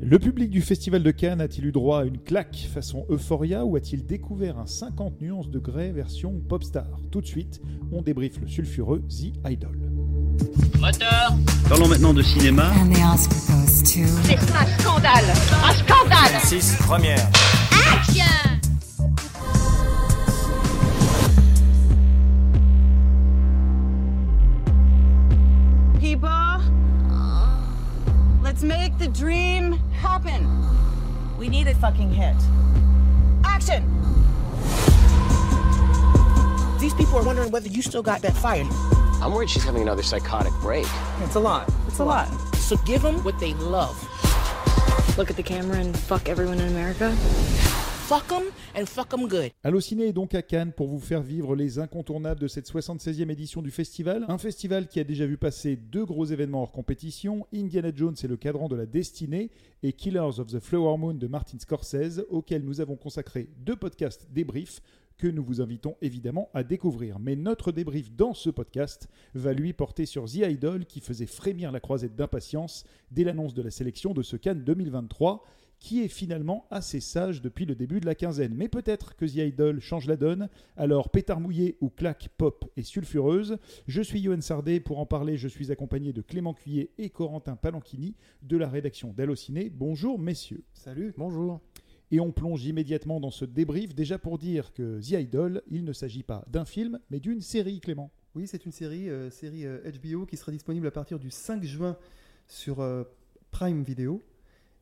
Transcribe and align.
Le 0.00 0.18
public 0.18 0.50
du 0.50 0.60
Festival 0.60 1.02
de 1.02 1.10
Cannes 1.10 1.40
a-t-il 1.40 1.64
eu 1.64 1.72
droit 1.72 2.00
à 2.00 2.04
une 2.04 2.18
claque 2.18 2.68
façon 2.72 3.06
Euphoria 3.08 3.64
ou 3.64 3.76
a-t-il 3.76 4.04
découvert 4.04 4.58
un 4.58 4.66
50 4.66 5.22
nuances 5.22 5.48
de 5.48 5.58
grey 5.58 5.90
version 5.90 6.34
popstar 6.48 6.84
Tout 7.10 7.22
de 7.22 7.26
suite, 7.26 7.62
on 7.92 8.02
débriefe 8.02 8.38
le 8.40 8.46
sulfureux 8.46 9.02
The 9.08 9.32
Idol. 9.50 9.78
Moteur 10.78 11.34
Parlons 11.68 11.88
maintenant 11.88 12.12
de 12.12 12.22
cinéma. 12.22 12.72
C'est 13.16 14.02
un 14.02 14.78
scandale 14.78 15.24
Un 15.64 15.72
scandale 15.72 16.40
6, 16.44 16.76
première. 16.80 17.30
People, 17.70 18.55
the 29.06 29.12
dream 29.12 29.74
happen. 30.00 30.44
We 31.38 31.48
need 31.48 31.68
a 31.68 31.76
fucking 31.76 32.10
hit. 32.10 32.34
Action! 33.44 33.84
These 36.80 36.92
people 36.94 37.16
are 37.16 37.22
wondering 37.22 37.52
whether 37.52 37.68
you 37.68 37.82
still 37.82 38.02
got 38.02 38.20
that 38.22 38.32
fire. 38.32 38.66
I'm 39.22 39.32
worried 39.32 39.48
she's 39.48 39.62
having 39.62 39.82
another 39.82 40.02
psychotic 40.02 40.52
break. 40.54 40.86
It's 41.20 41.36
a 41.36 41.40
lot. 41.40 41.70
It's 41.86 42.00
a 42.00 42.04
lot. 42.04 42.26
So 42.56 42.76
give 42.78 43.02
them 43.02 43.22
what 43.22 43.38
they 43.38 43.54
love. 43.54 43.96
look 45.16 45.30
at 45.30 45.36
the 45.36 45.42
camera 45.44 45.78
and 45.78 45.96
fuck 45.96 46.28
everyone 46.28 46.58
in 46.58 46.66
America? 46.66 47.16
Fuck 48.08 48.28
them 48.28 48.44
and 48.76 48.86
fuck 48.86 49.08
them 49.08 49.26
good. 49.26 49.50
Allociné 49.64 50.06
est 50.06 50.12
donc 50.12 50.32
à 50.36 50.42
Cannes 50.42 50.70
pour 50.70 50.86
vous 50.86 51.00
faire 51.00 51.22
vivre 51.22 51.56
les 51.56 51.80
incontournables 51.80 52.38
de 52.38 52.46
cette 52.46 52.70
76e 52.70 53.28
édition 53.32 53.62
du 53.62 53.72
festival. 53.72 54.24
Un 54.28 54.38
festival 54.38 54.86
qui 54.86 55.00
a 55.00 55.04
déjà 55.04 55.26
vu 55.26 55.36
passer 55.36 55.74
deux 55.74 56.04
gros 56.04 56.24
événements 56.24 56.62
hors 56.62 56.70
compétition, 56.70 57.48
Indiana 57.52 57.90
Jones 57.92 58.14
et 58.22 58.28
le 58.28 58.36
cadran 58.36 58.68
de 58.68 58.76
la 58.76 58.86
destinée 58.86 59.50
et 59.82 59.92
Killers 59.92 60.38
of 60.38 60.46
the 60.46 60.60
Flower 60.60 60.96
Moon 60.98 61.14
de 61.14 61.26
Martin 61.26 61.58
Scorsese, 61.58 62.24
auquel 62.30 62.62
nous 62.62 62.80
avons 62.80 62.94
consacré 62.94 63.48
deux 63.58 63.74
podcasts 63.74 64.28
débriefs 64.30 64.82
que 65.18 65.26
nous 65.26 65.42
vous 65.42 65.60
invitons 65.60 65.96
évidemment 66.00 66.48
à 66.54 66.62
découvrir. 66.62 67.18
Mais 67.18 67.34
notre 67.34 67.72
débrief 67.72 68.12
dans 68.12 68.34
ce 68.34 68.50
podcast 68.50 69.08
va 69.34 69.52
lui 69.52 69.72
porter 69.72 70.06
sur 70.06 70.26
The 70.26 70.46
Idol 70.48 70.84
qui 70.84 71.00
faisait 71.00 71.26
frémir 71.26 71.72
la 71.72 71.80
croisette 71.80 72.14
d'impatience 72.14 72.84
dès 73.10 73.24
l'annonce 73.24 73.54
de 73.54 73.62
la 73.62 73.72
sélection 73.72 74.14
de 74.14 74.22
ce 74.22 74.36
Cannes 74.36 74.62
2023 74.62 75.44
qui 75.78 76.02
est 76.02 76.08
finalement 76.08 76.66
assez 76.70 77.00
sage 77.00 77.42
depuis 77.42 77.66
le 77.66 77.74
début 77.74 78.00
de 78.00 78.06
la 78.06 78.14
quinzaine. 78.14 78.54
Mais 78.54 78.68
peut-être 78.68 79.14
que 79.16 79.24
The 79.24 79.36
Idol 79.36 79.80
change 79.80 80.06
la 80.06 80.16
donne. 80.16 80.48
Alors, 80.76 81.10
pétard 81.10 81.40
mouillé 81.40 81.76
ou 81.80 81.90
claque 81.90 82.30
pop 82.36 82.64
et 82.76 82.82
sulfureuse. 82.82 83.58
Je 83.86 84.02
suis 84.02 84.20
Yoann 84.20 84.42
Sardé. 84.42 84.80
Pour 84.80 84.98
en 84.98 85.06
parler, 85.06 85.36
je 85.36 85.48
suis 85.48 85.70
accompagné 85.70 86.12
de 86.12 86.22
Clément 86.22 86.54
Cuillet 86.54 86.90
et 86.98 87.10
Corentin 87.10 87.56
Palanchini 87.56 88.14
de 88.42 88.56
la 88.56 88.68
rédaction 88.68 89.12
d'Allociné. 89.12 89.70
Bonjour, 89.70 90.18
messieurs. 90.18 90.64
Salut. 90.72 91.14
Bonjour. 91.16 91.60
Et 92.10 92.20
on 92.20 92.30
plonge 92.30 92.64
immédiatement 92.64 93.18
dans 93.18 93.32
ce 93.32 93.44
débrief, 93.44 93.94
déjà 93.94 94.18
pour 94.18 94.38
dire 94.38 94.72
que 94.72 95.00
The 95.00 95.22
Idol, 95.22 95.62
il 95.68 95.84
ne 95.84 95.92
s'agit 95.92 96.22
pas 96.22 96.44
d'un 96.46 96.64
film, 96.64 97.00
mais 97.10 97.18
d'une 97.18 97.40
série, 97.40 97.80
Clément. 97.80 98.12
Oui, 98.36 98.46
c'est 98.46 98.64
une 98.64 98.72
série, 98.72 99.08
euh, 99.08 99.30
série 99.30 99.66
euh, 99.66 99.80
HBO 100.02 100.26
qui 100.26 100.36
sera 100.36 100.52
disponible 100.52 100.86
à 100.86 100.90
partir 100.90 101.18
du 101.18 101.30
5 101.30 101.64
juin 101.64 101.96
sur 102.46 102.80
euh, 102.80 103.02
Prime 103.50 103.82
Video. 103.82 104.22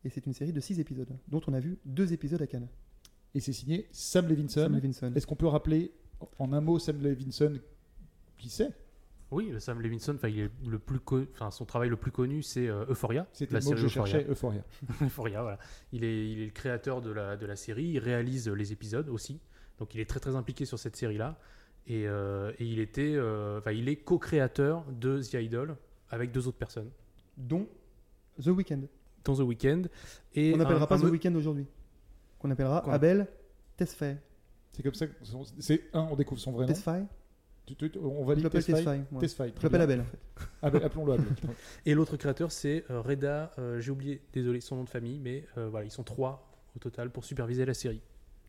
Et 0.04 0.10
c'est 0.10 0.26
une 0.26 0.34
série 0.34 0.52
de 0.52 0.60
6 0.60 0.80
épisodes, 0.80 1.08
dont 1.28 1.40
on 1.46 1.54
a 1.54 1.60
vu 1.60 1.78
deux 1.84 2.12
épisodes 2.12 2.40
à 2.42 2.46
Cannes. 2.46 2.68
Et 3.34 3.40
c'est 3.40 3.52
signé 3.52 3.88
Sam 3.90 4.28
Levinson. 4.28 4.62
Sam 4.62 4.74
Levinson. 4.74 5.12
Est-ce 5.14 5.26
qu'on 5.26 5.34
peut 5.36 5.46
rappeler 5.46 5.92
en 6.38 6.52
un 6.52 6.60
mot 6.60 6.78
Sam 6.78 7.00
Levinson 7.02 7.58
qui 8.38 8.48
c'est? 8.50 8.70
Oui, 9.30 9.48
le 9.48 9.58
Sam 9.58 9.80
Levinson, 9.80 10.14
enfin, 10.14 10.28
il 10.28 10.38
est 10.40 10.50
le 10.66 10.78
plus 10.78 11.00
co- 11.00 11.24
enfin, 11.32 11.50
son 11.50 11.64
travail 11.64 11.88
le 11.88 11.96
plus 11.96 12.12
connu, 12.12 12.42
c'est 12.42 12.68
euh, 12.68 12.84
Euphoria. 12.88 13.26
C'était 13.32 13.54
la 13.54 13.58
le 13.60 13.64
mot 13.64 13.70
que 13.72 13.76
série 13.78 13.88
je 13.88 13.94
Euphoria. 13.98 14.12
cherchais, 14.12 14.30
Euphoria. 14.30 14.64
Euphoria, 15.02 15.42
voilà. 15.42 15.58
Il 15.92 16.04
est, 16.04 16.30
il 16.30 16.40
est 16.40 16.44
le 16.46 16.50
créateur 16.52 17.00
de 17.00 17.10
la, 17.10 17.36
de 17.36 17.46
la 17.46 17.56
série, 17.56 17.84
il 17.86 17.98
réalise 17.98 18.48
les 18.48 18.72
épisodes 18.72 19.08
aussi. 19.08 19.40
Donc 19.78 19.94
il 19.94 20.00
est 20.00 20.08
très 20.08 20.20
très 20.20 20.36
impliqué 20.36 20.66
sur 20.66 20.78
cette 20.78 20.94
série-là. 20.94 21.38
Et, 21.86 22.06
euh, 22.06 22.52
et 22.58 22.66
il, 22.66 22.78
était, 22.78 23.14
euh, 23.16 23.58
enfin, 23.58 23.72
il 23.72 23.88
est 23.88 23.96
co-créateur 23.96 24.84
de 24.92 25.20
The 25.20 25.34
Idol 25.34 25.76
avec 26.10 26.30
deux 26.30 26.46
autres 26.46 26.58
personnes, 26.58 26.90
Dont 27.36 27.66
The 28.40 28.48
Weeknd. 28.48 28.82
Dans 29.24 29.34
The 29.34 29.40
Weeknd. 29.40 29.82
Et 30.34 30.52
On 30.54 30.58
n'appellera 30.58 30.86
pas 30.86 30.96
un 30.96 31.00
The 31.00 31.04
Weeknd 31.12 31.34
aujourd'hui. 31.34 31.66
Qu'on 32.38 32.50
appellera 32.50 32.80
Quoi 32.82 32.92
Abel 32.94 33.26
Tesfaye. 33.76 34.16
C'est 34.72 34.82
comme 34.82 34.94
ça 34.94 35.06
que 35.06 35.12
c'est 35.60 35.82
un, 35.92 36.00
on 36.10 36.16
découvre 36.16 36.40
son 36.40 36.52
vrai 36.52 36.66
nom. 36.66 36.72
Tesfaye 36.72 37.04
Tu- 37.66 37.74
tu- 37.76 37.90
on 37.98 38.24
valide 38.24 38.48
Tesfaye. 38.50 38.74
Tesfaye. 38.74 39.04
moi. 39.10 39.20
Tesfaye, 39.20 39.52
Je 39.58 39.62
l'appelle. 39.62 39.80
Abel 39.82 40.00
en 40.00 40.04
fait. 40.04 40.18
Abel, 40.62 40.82
appelons-le 40.82 41.12
Abel. 41.14 41.26
Et 41.86 41.94
l'autre 41.94 42.16
créateur, 42.16 42.50
c'est 42.52 42.84
euh, 42.90 43.00
Reda, 43.00 43.52
euh, 43.58 43.80
j'ai 43.80 43.90
oublié, 43.90 44.20
désolé, 44.32 44.60
son 44.60 44.76
nom 44.76 44.84
de 44.84 44.88
famille, 44.90 45.18
mais 45.20 45.46
euh, 45.56 45.68
voilà, 45.68 45.86
ils 45.86 45.90
sont 45.90 46.02
trois 46.02 46.50
au 46.76 46.78
total 46.80 47.10
pour 47.10 47.24
superviser 47.24 47.64
la 47.64 47.74
série. 47.74 48.02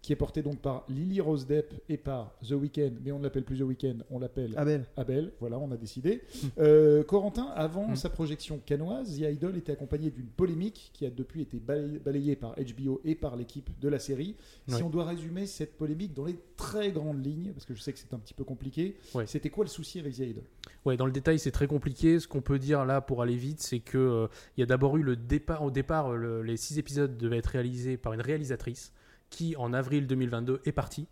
Qui 0.06 0.14
est 0.14 0.16
porté 0.16 0.44
donc 0.44 0.58
par 0.60 0.86
Lily 0.88 1.20
Rose 1.20 1.48
Depp 1.48 1.74
et 1.90 1.98
par 1.98 2.36
The 2.48 2.52
Weeknd, 2.52 2.92
mais 3.04 3.12
on 3.12 3.18
ne 3.18 3.24
l'appelle 3.24 3.44
plus 3.44 3.58
The 3.58 3.62
Weeknd, 3.64 3.96
on 4.12 4.20
l'appelle 4.20 4.54
Abel. 4.56 4.86
Abel, 4.98 5.32
voilà, 5.40 5.58
on 5.58 5.72
a 5.72 5.78
décidé. 5.78 6.22
Euh, 6.60 7.04
Corentin, 7.04 7.48
avant 7.56 7.88
Mm. 7.90 7.96
sa 7.96 8.10
projection 8.10 8.60
canoise, 8.64 9.18
The 9.18 9.22
Idol 9.22 9.58
était 9.58 9.72
accompagné 9.72 10.12
d'une 10.12 10.28
polémique 10.28 10.92
qui 10.94 11.08
a 11.08 11.10
depuis 11.10 11.42
été 11.42 11.58
balay- 11.58 11.98
balayée 11.98 12.36
par 12.36 12.54
HBO 12.56 13.02
et 13.04 13.16
par 13.16 13.36
l'équipe 13.36 13.68
de 13.82 13.90
la 13.90 13.98
série. 13.98 14.36
Si 14.68 14.84
on 14.84 14.92
doit 14.92 15.06
résumer 15.06 15.48
cette 15.48 15.76
polémique 15.76 16.14
dans 16.14 16.26
les 16.26 16.36
très 16.56 16.92
grandes 16.92 17.26
lignes, 17.26 17.52
parce 17.54 17.66
que 17.66 17.74
je 17.74 17.82
sais 17.82 17.92
que 17.92 17.98
c'est 17.98 18.14
un 18.14 18.20
petit 18.20 18.36
peu 18.36 18.44
compliqué, 18.44 18.98
c'était 19.26 19.50
quoi 19.50 19.64
le 19.64 19.70
souci 19.72 20.00
avec 20.00 20.14
The 20.14 20.20
Idol? 20.20 20.44
Ouais, 20.86 20.98
dans 20.98 21.08
le 21.08 21.12
détail, 21.12 21.40
c'est 21.40 21.50
très 21.52 21.66
compliqué. 21.66 22.20
Ce 22.20 22.28
qu'on 22.28 22.42
peut 22.42 22.60
dire 22.60 22.86
là 22.86 23.02
pour 23.02 23.24
aller 23.24 23.36
vite, 23.38 23.60
c'est 23.60 23.80
que 23.80 23.98
euh, 23.98 24.28
il 24.56 24.60
y 24.60 24.64
a 24.64 24.68
d'abord 24.68 24.98
eu 24.98 25.02
le 25.02 25.16
départ. 25.16 25.64
Au 25.64 25.72
départ, 25.72 26.12
euh, 26.14 26.16
le- 26.16 26.42
les 26.44 26.58
six 26.58 26.78
épisodes 26.78 27.18
devaient 27.18 27.38
être 27.38 27.48
réalisés 27.48 27.98
par 27.98 28.14
une 28.14 28.22
réalisatrice 28.22 28.94
qui, 29.30 29.56
en 29.58 29.74
avril 29.74 30.08
2022, 30.08 30.62
est 30.66 30.72
partie 30.72 31.08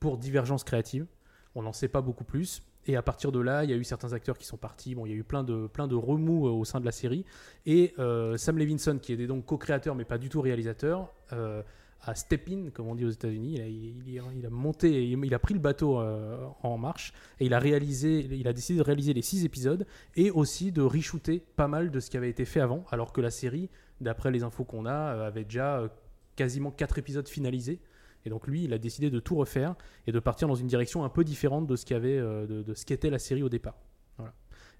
pour 0.00 0.18
divergence 0.18 0.64
créative. 0.64 1.06
On 1.54 1.62
n'en 1.62 1.72
sait 1.72 1.88
pas 1.88 2.00
beaucoup 2.00 2.24
plus. 2.24 2.62
Et 2.86 2.96
à 2.96 3.02
partir 3.02 3.32
de 3.32 3.40
là, 3.40 3.64
il 3.64 3.70
y 3.70 3.72
a 3.72 3.76
eu 3.76 3.84
certains 3.84 4.12
acteurs 4.12 4.38
qui 4.38 4.46
sont 4.46 4.56
partis. 4.56 4.94
Bon, 4.94 5.04
il 5.04 5.10
y 5.10 5.12
a 5.12 5.16
eu 5.16 5.24
plein 5.24 5.44
de, 5.44 5.66
plein 5.66 5.88
de 5.88 5.94
remous 5.94 6.46
euh, 6.46 6.50
au 6.50 6.64
sein 6.64 6.80
de 6.80 6.86
la 6.86 6.92
série. 6.92 7.24
Et 7.66 7.94
euh, 7.98 8.36
Sam 8.36 8.58
Levinson, 8.58 8.98
qui 8.98 9.12
était 9.12 9.26
donc 9.26 9.44
co-créateur 9.44 9.94
mais 9.94 10.04
pas 10.04 10.18
du 10.18 10.28
tout 10.28 10.40
réalisateur, 10.40 11.12
euh, 11.32 11.62
a 12.02 12.14
step 12.14 12.48
in, 12.48 12.70
comme 12.70 12.88
on 12.88 12.94
dit 12.94 13.04
aux 13.04 13.10
États-Unis. 13.10 13.60
Il 14.06 14.18
a, 14.46 14.50
monté, 14.50 15.04
il, 15.08 15.34
a 15.34 15.38
pris 15.38 15.54
le 15.54 15.60
bateau 15.60 16.00
euh, 16.00 16.46
en 16.62 16.78
marche 16.78 17.12
et 17.40 17.46
il 17.46 17.54
a 17.54 17.58
réalisé, 17.58 18.20
il 18.30 18.46
a 18.48 18.52
décidé 18.52 18.78
de 18.78 18.84
réaliser 18.84 19.12
les 19.12 19.22
six 19.22 19.44
épisodes 19.44 19.86
et 20.16 20.30
aussi 20.30 20.72
de 20.72 20.82
reshooter 20.82 21.42
pas 21.56 21.68
mal 21.68 21.90
de 21.90 22.00
ce 22.00 22.10
qui 22.10 22.16
avait 22.16 22.30
été 22.30 22.44
fait 22.44 22.60
avant, 22.60 22.84
alors 22.90 23.12
que 23.12 23.20
la 23.20 23.30
série, 23.30 23.68
d'après 24.00 24.30
les 24.30 24.42
infos 24.42 24.64
qu'on 24.64 24.86
a, 24.86 25.26
avait 25.26 25.44
déjà 25.44 25.90
quasiment 26.38 26.70
quatre 26.70 26.98
épisodes 26.98 27.28
finalisés. 27.28 27.80
Et 28.24 28.30
donc 28.30 28.46
lui, 28.46 28.64
il 28.64 28.72
a 28.72 28.78
décidé 28.78 29.10
de 29.10 29.18
tout 29.18 29.34
refaire 29.34 29.74
et 30.06 30.12
de 30.12 30.20
partir 30.20 30.46
dans 30.46 30.54
une 30.54 30.68
direction 30.68 31.04
un 31.04 31.08
peu 31.08 31.24
différente 31.24 31.66
de 31.66 31.74
ce 31.74 31.84
euh, 31.90 32.74
qu'était 32.86 33.10
la 33.10 33.18
série 33.18 33.42
au 33.42 33.48
départ. 33.48 33.76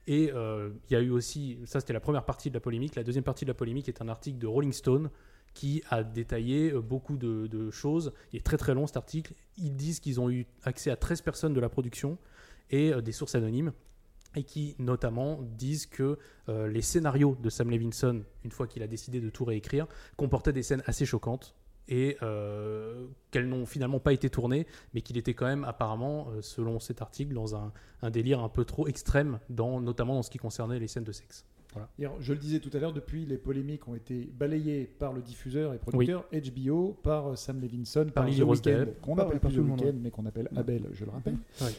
Et 0.06 0.30
euh, 0.32 0.70
il 0.88 0.94
y 0.94 0.96
a 0.96 1.02
eu 1.02 1.10
aussi, 1.10 1.58
ça 1.66 1.80
c'était 1.80 1.92
la 1.92 2.00
première 2.00 2.24
partie 2.24 2.48
de 2.48 2.54
la 2.54 2.60
polémique. 2.60 2.94
La 2.94 3.02
deuxième 3.02 3.24
partie 3.24 3.44
de 3.44 3.50
la 3.50 3.54
polémique 3.54 3.88
est 3.88 4.00
un 4.00 4.08
article 4.08 4.38
de 4.38 4.46
Rolling 4.46 4.72
Stone 4.72 5.10
qui 5.52 5.82
a 5.90 6.02
détaillé 6.02 6.72
euh, 6.72 6.80
beaucoup 6.80 7.18
de, 7.18 7.46
de 7.46 7.70
choses. 7.70 8.12
Il 8.32 8.38
est 8.38 8.42
très 8.42 8.56
très 8.56 8.72
long 8.72 8.86
cet 8.86 8.96
article. 8.96 9.34
Ils 9.58 9.74
disent 9.74 10.00
qu'ils 10.00 10.20
ont 10.20 10.30
eu 10.30 10.46
accès 10.62 10.90
à 10.90 10.96
13 10.96 11.20
personnes 11.22 11.52
de 11.52 11.60
la 11.60 11.68
production 11.68 12.16
et 12.70 12.92
des 13.02 13.12
sources 13.12 13.34
anonymes 13.34 13.72
et 14.36 14.44
qui 14.44 14.76
notamment 14.78 15.40
disent 15.42 15.86
que 15.86 16.18
euh, 16.48 16.68
les 16.68 16.82
scénarios 16.82 17.36
de 17.40 17.50
Sam 17.50 17.70
Levinson, 17.70 18.22
une 18.44 18.50
fois 18.50 18.66
qu'il 18.66 18.82
a 18.82 18.86
décidé 18.86 19.20
de 19.20 19.30
tout 19.30 19.44
réécrire, 19.44 19.86
comportaient 20.16 20.52
des 20.52 20.62
scènes 20.62 20.82
assez 20.86 21.06
choquantes 21.06 21.54
et 21.88 22.18
euh, 22.22 23.06
qu'elles 23.30 23.48
n'ont 23.48 23.64
finalement 23.64 23.98
pas 23.98 24.12
été 24.12 24.28
tournées, 24.28 24.66
mais 24.92 25.00
qu'il 25.00 25.16
était 25.16 25.34
quand 25.34 25.46
même 25.46 25.64
apparemment, 25.64 26.28
euh, 26.30 26.42
selon 26.42 26.80
cet 26.80 27.00
article, 27.00 27.32
dans 27.32 27.56
un, 27.56 27.72
délire 28.10 28.40
un 28.40 28.48
peu 28.48 28.64
trop 28.64 28.86
extrême, 28.86 29.38
notamment 29.48 30.14
dans 30.14 30.22
ce 30.22 30.30
qui 30.30 30.38
concernait 30.38 30.78
les 30.78 30.88
scènes 30.88 31.04
de 31.04 31.12
sexe. 31.12 31.44
Je 32.20 32.32
le 32.32 32.38
disais 32.38 32.58
tout 32.60 32.70
à 32.72 32.78
l'heure, 32.78 32.92
depuis 32.92 33.26
les 33.26 33.36
polémiques 33.36 33.86
ont 33.88 33.94
été 33.94 34.30
balayées 34.38 34.84
par 34.98 35.12
le 35.12 35.20
diffuseur 35.22 35.74
et 35.74 35.78
producteur 35.78 36.24
HBO, 36.32 36.96
par 37.02 37.28
euh, 37.28 37.36
Sam 37.36 37.60
Levinson, 37.60 38.06
par, 38.14 38.24
Lily 38.26 38.40
qu'on 39.02 39.14
Par- 39.16 39.26
appelle 39.26 39.40
par 39.40 39.50
plus 39.50 39.58
tout 39.60 39.64
The 39.64 39.66
le 39.66 39.72
Weeknd, 39.84 39.98
mais 40.02 40.10
qu'on 40.10 40.26
appelle 40.26 40.48
Abel, 40.56 40.82
je 40.92 41.04
le 41.04 41.10
rappelle. 41.10 41.36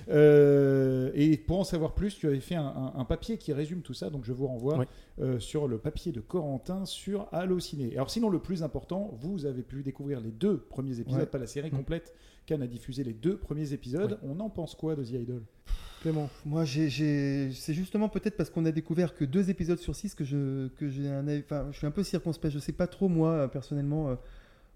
Euh, 0.09 1.11
et 1.15 1.37
pour 1.37 1.59
en 1.59 1.63
savoir 1.63 1.93
plus, 1.93 2.15
tu 2.17 2.27
avais 2.27 2.39
fait 2.39 2.55
un, 2.55 2.65
un- 2.65 2.93
un 2.95 3.05
papier 3.05 3.37
qui 3.37 3.53
résume 3.53 3.81
tout 3.81 3.93
ça, 3.93 4.09
donc 4.09 4.25
je 4.25 4.33
vous 4.33 4.47
renvoie 4.47 4.85
euh, 5.19 5.39
sur 5.39 5.67
le 5.67 5.77
papier 5.77 6.11
de 6.11 6.21
Corentin 6.21 6.85
sur 6.85 7.27
Allociné. 7.31 7.93
Alors 7.95 8.09
sinon, 8.09 8.29
le 8.29 8.39
plus 8.39 8.63
important, 8.63 9.11
vous 9.19 9.45
avez 9.45 9.61
pu 9.63 9.83
découvrir 9.83 10.21
les 10.21 10.31
deux 10.31 10.57
premiers 10.57 10.99
épisodes, 10.99 11.25
pas 11.25 11.37
la 11.37 11.47
série 11.47 11.69
Mm. 11.71 11.77
complète. 11.77 12.13
Cannes 12.49 12.63
a 12.63 12.67
diffusé 12.67 13.03
les 13.03 13.13
deux 13.13 13.37
premiers 13.37 13.73
épisodes. 13.73 14.17
On 14.23 14.39
en 14.39 14.49
pense 14.49 14.73
quoi 14.73 14.95
de 14.95 15.03
The 15.03 15.11
Idol? 15.11 15.43
Clément, 16.01 16.29
moi, 16.45 16.65
j'ai, 16.65 17.51
c'est 17.51 17.73
justement 17.73 18.09
peut-être 18.09 18.37
parce 18.37 18.49
qu'on 18.49 18.65
a 18.65 18.71
découvert 18.71 19.13
que 19.13 19.23
deux 19.25 19.49
épisodes 19.49 19.77
sur 19.77 19.95
six 19.95 20.15
que 20.15 20.23
je, 20.23 20.69
que 20.69 20.89
j'ai 20.89 21.09
un, 21.09 21.27
avis- 21.27 21.43
enfin, 21.45 21.67
je 21.71 21.77
suis 21.77 21.85
un 21.85 21.91
peu 21.91 22.03
circonspect. 22.03 22.53
Je 22.53 22.59
sais 22.59 22.71
pas 22.71 22.87
trop 22.87 23.07
moi 23.07 23.49
personnellement 23.51 24.09
euh, 24.09 24.15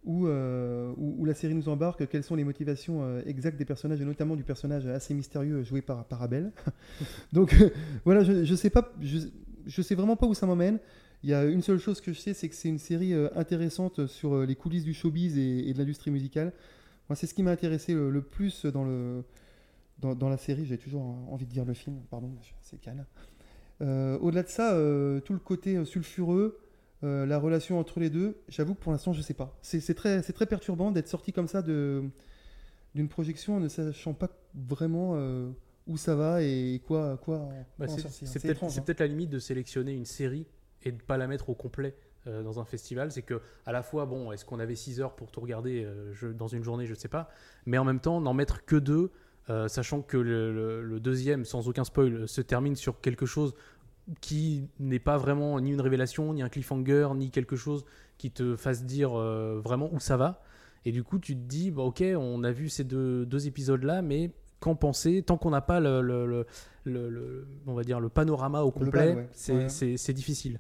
où, 0.04 0.28
euh, 0.28 0.92
où, 0.98 1.16
où 1.20 1.26
la 1.26 1.34
série 1.34 1.56
nous 1.56 1.70
embarque, 1.70 2.08
quelles 2.10 2.24
sont 2.24 2.36
les 2.36 2.44
motivations 2.44 3.04
euh, 3.04 3.22
exactes 3.26 3.58
des 3.58 3.66
personnages 3.66 4.02
et 4.02 4.06
notamment 4.06 4.36
du 4.36 4.44
personnage 4.44 4.86
assez 4.86 5.14
mystérieux 5.16 5.64
joué 5.64 5.82
par, 5.82 6.06
par 6.06 6.22
Abel. 6.22 6.52
Donc 7.34 7.56
voilà, 8.06 8.24
je, 8.24 8.44
je 8.44 8.56
sais 8.56 8.70
pas, 8.70 8.94
je, 9.02 9.20
je 9.66 9.82
sais 9.82 9.96
vraiment 9.96 10.18
pas 10.18 10.28
où 10.28 10.34
ça 10.36 10.46
m'emmène. 10.46 10.78
Il 11.24 11.30
y 11.30 11.34
a 11.34 11.46
une 11.46 11.62
seule 11.62 11.80
chose 11.80 12.02
que 12.02 12.12
je 12.12 12.20
sais, 12.20 12.34
c'est 12.34 12.50
que 12.50 12.56
c'est 12.56 12.68
une 12.68 12.80
série 12.80 13.14
intéressante 13.34 14.08
sur 14.08 14.46
les 14.46 14.56
coulisses 14.56 14.84
du 14.84 14.94
showbiz 14.94 15.38
et, 15.38 15.70
et 15.70 15.74
de 15.74 15.78
l'industrie 15.78 16.12
musicale. 16.12 16.52
Moi, 17.10 17.16
c'est 17.16 17.28
ce 17.28 17.34
qui 17.34 17.44
m'a 17.44 17.52
intéressé 17.52 17.94
le, 17.94 18.10
le 18.10 18.22
plus 18.22 18.66
dans, 18.66 18.84
le, 18.84 19.24
dans, 20.00 20.16
dans 20.16 20.30
la 20.30 20.38
série. 20.38 20.66
J'ai 20.66 20.78
toujours 20.78 21.02
envie 21.32 21.46
de 21.46 21.52
dire 21.52 21.66
le 21.66 21.74
film, 21.74 22.02
pardon, 22.10 22.32
c'est 22.62 22.80
calme. 22.80 23.06
Euh, 23.82 24.18
Au-delà 24.20 24.44
de 24.44 24.48
ça, 24.50 24.74
euh, 24.74 25.20
tout 25.20 25.34
le 25.34 25.40
côté 25.40 25.76
euh, 25.76 25.86
sulfureux, 25.86 26.60
euh, 27.04 27.26
la 27.26 27.38
relation 27.38 27.80
entre 27.80 28.00
les 28.00 28.10
deux, 28.10 28.38
j'avoue 28.48 28.76
que 28.76 28.80
pour 28.80 28.92
l'instant, 28.94 29.12
je 29.12 29.22
sais 29.22 29.34
pas. 29.34 29.58
C'est 29.62 29.94
très, 29.94 30.22
très 30.22 30.46
perturbant 30.46 30.92
d'être 30.92 31.10
sorti 31.10 31.34
comme 31.34 31.48
ça 31.48 31.62
d'une 31.62 32.12
projection 33.10 33.58
en 33.58 33.60
ne 33.60 33.68
sachant 33.68 34.14
pas 34.14 34.30
vraiment 34.56 35.14
euh, 35.16 35.50
où 35.88 35.98
ça 35.98 36.16
va 36.16 36.42
et 36.42 36.82
quoi, 36.88 37.18
quoi, 37.18 37.50
Bah, 37.78 37.88
c'est 37.88 38.42
peut-être 38.42 38.64
hein. 38.64 38.82
peut-être 38.86 39.02
la 39.02 39.08
limite 39.08 39.30
de 39.30 39.40
sélectionner 39.40 39.94
une 39.94 40.06
série 40.06 40.46
et 40.84 40.94
de 40.94 41.02
pas 41.02 41.18
la 41.18 41.28
mettre 41.28 41.50
au 41.50 41.56
complet 41.56 41.94
euh, 42.28 42.44
dans 42.44 42.60
un 42.60 42.66
festival. 42.66 43.12
C'est 43.12 43.22
que 43.22 43.42
à 43.66 43.72
la 43.72 43.84
fois, 43.84 44.06
bon, 44.06 44.32
est-ce 44.32 44.46
qu'on 44.46 44.60
avait 44.60 44.76
6 44.76 45.02
heures 45.02 45.16
pour 45.16 45.32
tout 45.32 45.42
regarder 45.42 45.84
euh, 45.84 46.14
je- 46.14 46.28
dans 46.28 46.48
une 46.48 46.64
journée, 46.64 46.86
je 46.86 46.94
sais 46.94 47.08
pas, 47.10 47.30
mais 47.66 47.78
en 47.78 47.84
même 47.84 48.00
temps, 48.00 48.22
n'en 48.22 48.34
mettre 48.34 48.66
que 48.66 48.76
deux, 48.76 49.12
euh, 49.50 49.68
sachant 49.68 50.02
que 50.02 50.18
le, 50.18 50.54
le- 50.54 50.82
le 50.84 51.00
deuxième, 51.00 51.44
sans 51.46 51.68
aucun 51.68 51.84
spoil, 51.84 52.28
se 52.28 52.42
termine 52.42 52.76
sur 52.76 53.02
quelque 53.02 53.26
chose 53.26 53.54
qui 54.22 54.68
n'est 54.80 55.00
pas 55.00 55.18
vraiment 55.18 55.60
ni 55.62 55.72
une 55.72 55.82
révélation, 55.82 56.34
ni 56.34 56.42
un 56.42 56.50
cliffhanger, 56.50 57.10
ni 57.16 57.30
quelque 57.32 57.56
chose 57.56 57.86
qui 58.18 58.32
te 58.32 58.56
fasse 58.56 58.84
dire 58.86 59.12
vraiment 59.12 59.90
où 59.94 60.00
ça 60.00 60.18
va. 60.18 60.42
Et 60.86 60.92
du 60.92 61.04
coup, 61.04 61.20
tu 61.20 61.36
te 61.36 61.40
dis, 61.42 61.72
bah, 61.72 61.84
ok, 61.84 62.04
on 62.18 62.44
a 62.44 62.52
vu 62.52 62.68
ces 62.68 62.84
deux, 62.84 63.26
deux 63.26 63.48
épisodes-là, 63.48 64.02
mais 64.02 64.32
qu'en 64.60 64.76
penser 64.76 65.24
Tant 65.24 65.38
qu'on 65.38 65.50
n'a 65.52 65.62
pas 65.62 65.80
le, 65.80 66.46
on 67.66 67.74
va 67.74 67.84
dire 67.84 68.00
le 68.00 68.10
panorama 68.10 68.64
au 68.64 68.72
complet, 68.72 69.14
ouais. 69.16 69.30
c'est 69.32 69.54
Ouais. 69.54 69.70
c'est- 69.70 69.98
c'est 69.98 70.14
difficile. 70.14 70.60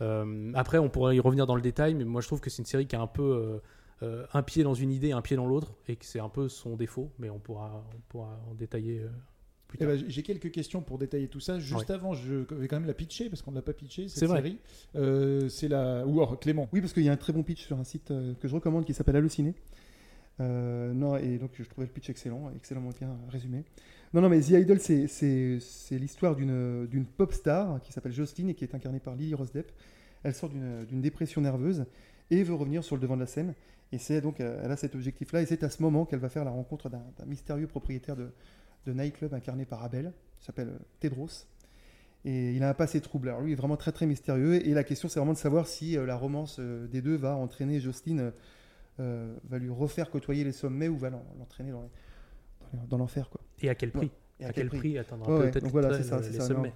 Euh, 0.00 0.50
après, 0.54 0.78
on 0.78 0.88
pourrait 0.88 1.16
y 1.16 1.20
revenir 1.20 1.46
dans 1.46 1.56
le 1.56 1.62
détail, 1.62 1.94
mais 1.94 2.04
moi 2.04 2.20
je 2.20 2.26
trouve 2.26 2.40
que 2.40 2.50
c'est 2.50 2.62
une 2.62 2.66
série 2.66 2.86
qui 2.86 2.96
a 2.96 3.00
un 3.00 3.06
peu 3.06 3.22
euh, 3.22 3.58
euh, 4.02 4.26
un 4.32 4.42
pied 4.42 4.62
dans 4.64 4.74
une 4.74 4.90
idée, 4.90 5.12
un 5.12 5.22
pied 5.22 5.36
dans 5.36 5.46
l'autre, 5.46 5.74
et 5.88 5.96
que 5.96 6.04
c'est 6.04 6.20
un 6.20 6.28
peu 6.28 6.48
son 6.48 6.76
défaut, 6.76 7.10
mais 7.18 7.30
on 7.30 7.38
pourra, 7.38 7.84
on 7.94 8.00
pourra 8.08 8.40
en 8.50 8.54
détailler 8.54 8.98
euh, 9.00 9.08
plus 9.68 9.78
Eh 9.80 9.84
tard. 9.84 9.88
ben, 9.94 10.04
J'ai 10.08 10.22
quelques 10.22 10.50
questions 10.50 10.82
pour 10.82 10.98
détailler 10.98 11.28
tout 11.28 11.40
ça. 11.40 11.58
Juste 11.60 11.90
avant, 11.90 12.12
je 12.12 12.34
vais 12.34 12.66
quand 12.68 12.76
même 12.76 12.86
la 12.88 12.94
pitcher 12.94 13.28
parce 13.28 13.40
qu'on 13.42 13.52
ne 13.52 13.56
l'a 13.56 13.62
pas 13.62 13.72
pitché 13.72 14.08
cette 14.08 14.18
C'est 14.18 14.26
vrai. 14.26 14.38
série. 14.42 14.58
Euh, 14.96 15.48
c'est 15.48 15.68
la. 15.68 16.04
Ou 16.06 16.20
alors, 16.20 16.38
Clément. 16.40 16.68
Oui, 16.72 16.80
parce 16.80 16.92
qu'il 16.92 17.04
y 17.04 17.08
a 17.08 17.12
un 17.12 17.16
très 17.16 17.32
bon 17.32 17.42
pitch 17.44 17.64
sur 17.64 17.78
un 17.78 17.84
site 17.84 18.08
que 18.40 18.48
je 18.48 18.54
recommande 18.54 18.84
qui 18.84 18.94
s'appelle 18.94 19.16
Halluciné. 19.16 19.54
Euh, 20.40 20.92
non, 20.92 21.16
et 21.16 21.38
donc 21.38 21.52
je 21.56 21.62
trouvais 21.62 21.86
le 21.86 21.92
pitch 21.92 22.10
excellent, 22.10 22.50
excellemment 22.56 22.90
bien 22.98 23.16
résumé. 23.30 23.64
Non, 24.14 24.20
non, 24.20 24.28
mais 24.28 24.40
The 24.40 24.50
Idol, 24.50 24.78
c'est- 24.78 25.90
l'histoire 25.90 26.36
d'une 26.36 27.04
pop 27.16 27.32
star 27.32 27.80
qui 27.80 27.92
s'appelle 27.92 28.12
Jocelyn 28.12 28.46
et 28.46 28.54
qui 28.54 28.62
est 28.64 28.72
incarnée 28.72 29.00
par 29.00 29.16
Lily 29.16 29.34
Rose 29.34 29.50
Depp. 29.50 29.72
Elle 30.22 30.34
sort 30.34 30.50
d'une 30.50 31.00
dépression 31.00 31.40
nerveuse 31.40 31.84
et 32.30 32.44
veut 32.44 32.54
revenir 32.54 32.84
sur 32.84 32.94
le 32.94 33.02
devant 33.02 33.16
de 33.16 33.20
la 33.22 33.26
scène. 33.26 33.54
Et 33.90 33.98
c'est 33.98 34.20
donc, 34.20 34.40
euh, 34.40 34.60
elle 34.64 34.70
a 34.70 34.76
cet 34.76 34.94
objectif-là, 34.94 35.42
et 35.42 35.46
c'est 35.46 35.64
à 35.64 35.68
ce 35.68 35.82
moment 35.82 36.06
qu'elle 36.06 36.20
va 36.20 36.28
faire 36.28 36.44
la 36.44 36.52
rencontre 36.52 36.88
d'un 36.88 37.02
mystérieux 37.26 37.66
propriétaire 37.66 38.14
de, 38.14 38.30
de 38.86 38.92
nightclub 38.92 39.34
incarné 39.34 39.64
par 39.64 39.82
Abel, 39.82 40.12
qui 40.38 40.44
s'appelle 40.46 40.68
euh, 40.68 40.78
Tedros. 41.00 41.46
Et 42.24 42.52
il 42.54 42.62
a 42.62 42.70
un 42.70 42.74
passé 42.74 43.00
trouble. 43.00 43.28
Alors 43.30 43.40
lui 43.42 43.50
il 43.50 43.52
est 43.54 43.56
vraiment 43.56 43.76
très 43.76 43.90
très 43.92 44.06
mystérieux. 44.06 44.64
Et 44.66 44.74
la 44.74 44.84
question 44.84 45.08
c'est 45.08 45.18
vraiment 45.18 45.32
de 45.34 45.38
savoir 45.38 45.66
si 45.66 45.98
euh, 45.98 46.06
la 46.06 46.16
romance 46.16 46.60
des 46.60 47.02
deux 47.02 47.16
va 47.16 47.34
entraîner 47.36 47.80
Jocelyne, 47.80 48.30
va 48.96 49.58
lui 49.58 49.70
refaire 49.70 50.08
côtoyer 50.08 50.44
les 50.44 50.52
sommets 50.52 50.86
ou 50.86 50.96
va 50.96 51.10
l'en- 51.10 51.24
l'entraîner 51.40 51.72
dans, 51.72 51.82
les- 51.82 51.88
dans 52.88 52.98
l'enfer. 52.98 53.28
quoi. 53.30 53.40
Et 53.62 53.68
à 53.68 53.74
quel 53.74 53.90
prix 53.90 54.10
Et 54.40 54.44
à, 54.44 54.52
quel 54.52 54.68
prix, 54.68 54.98
atteindra 54.98 55.32
Ouais, 55.32 55.38
ouais, 55.40 55.50
peut-être 55.50 55.64
donc 55.64 55.72
voilà, 55.72 55.90
les- 55.90 55.96
c'est 55.98 56.02
ça, 56.04 56.20
les 56.20 56.40
sommets 56.40 56.68
non. 56.68 56.74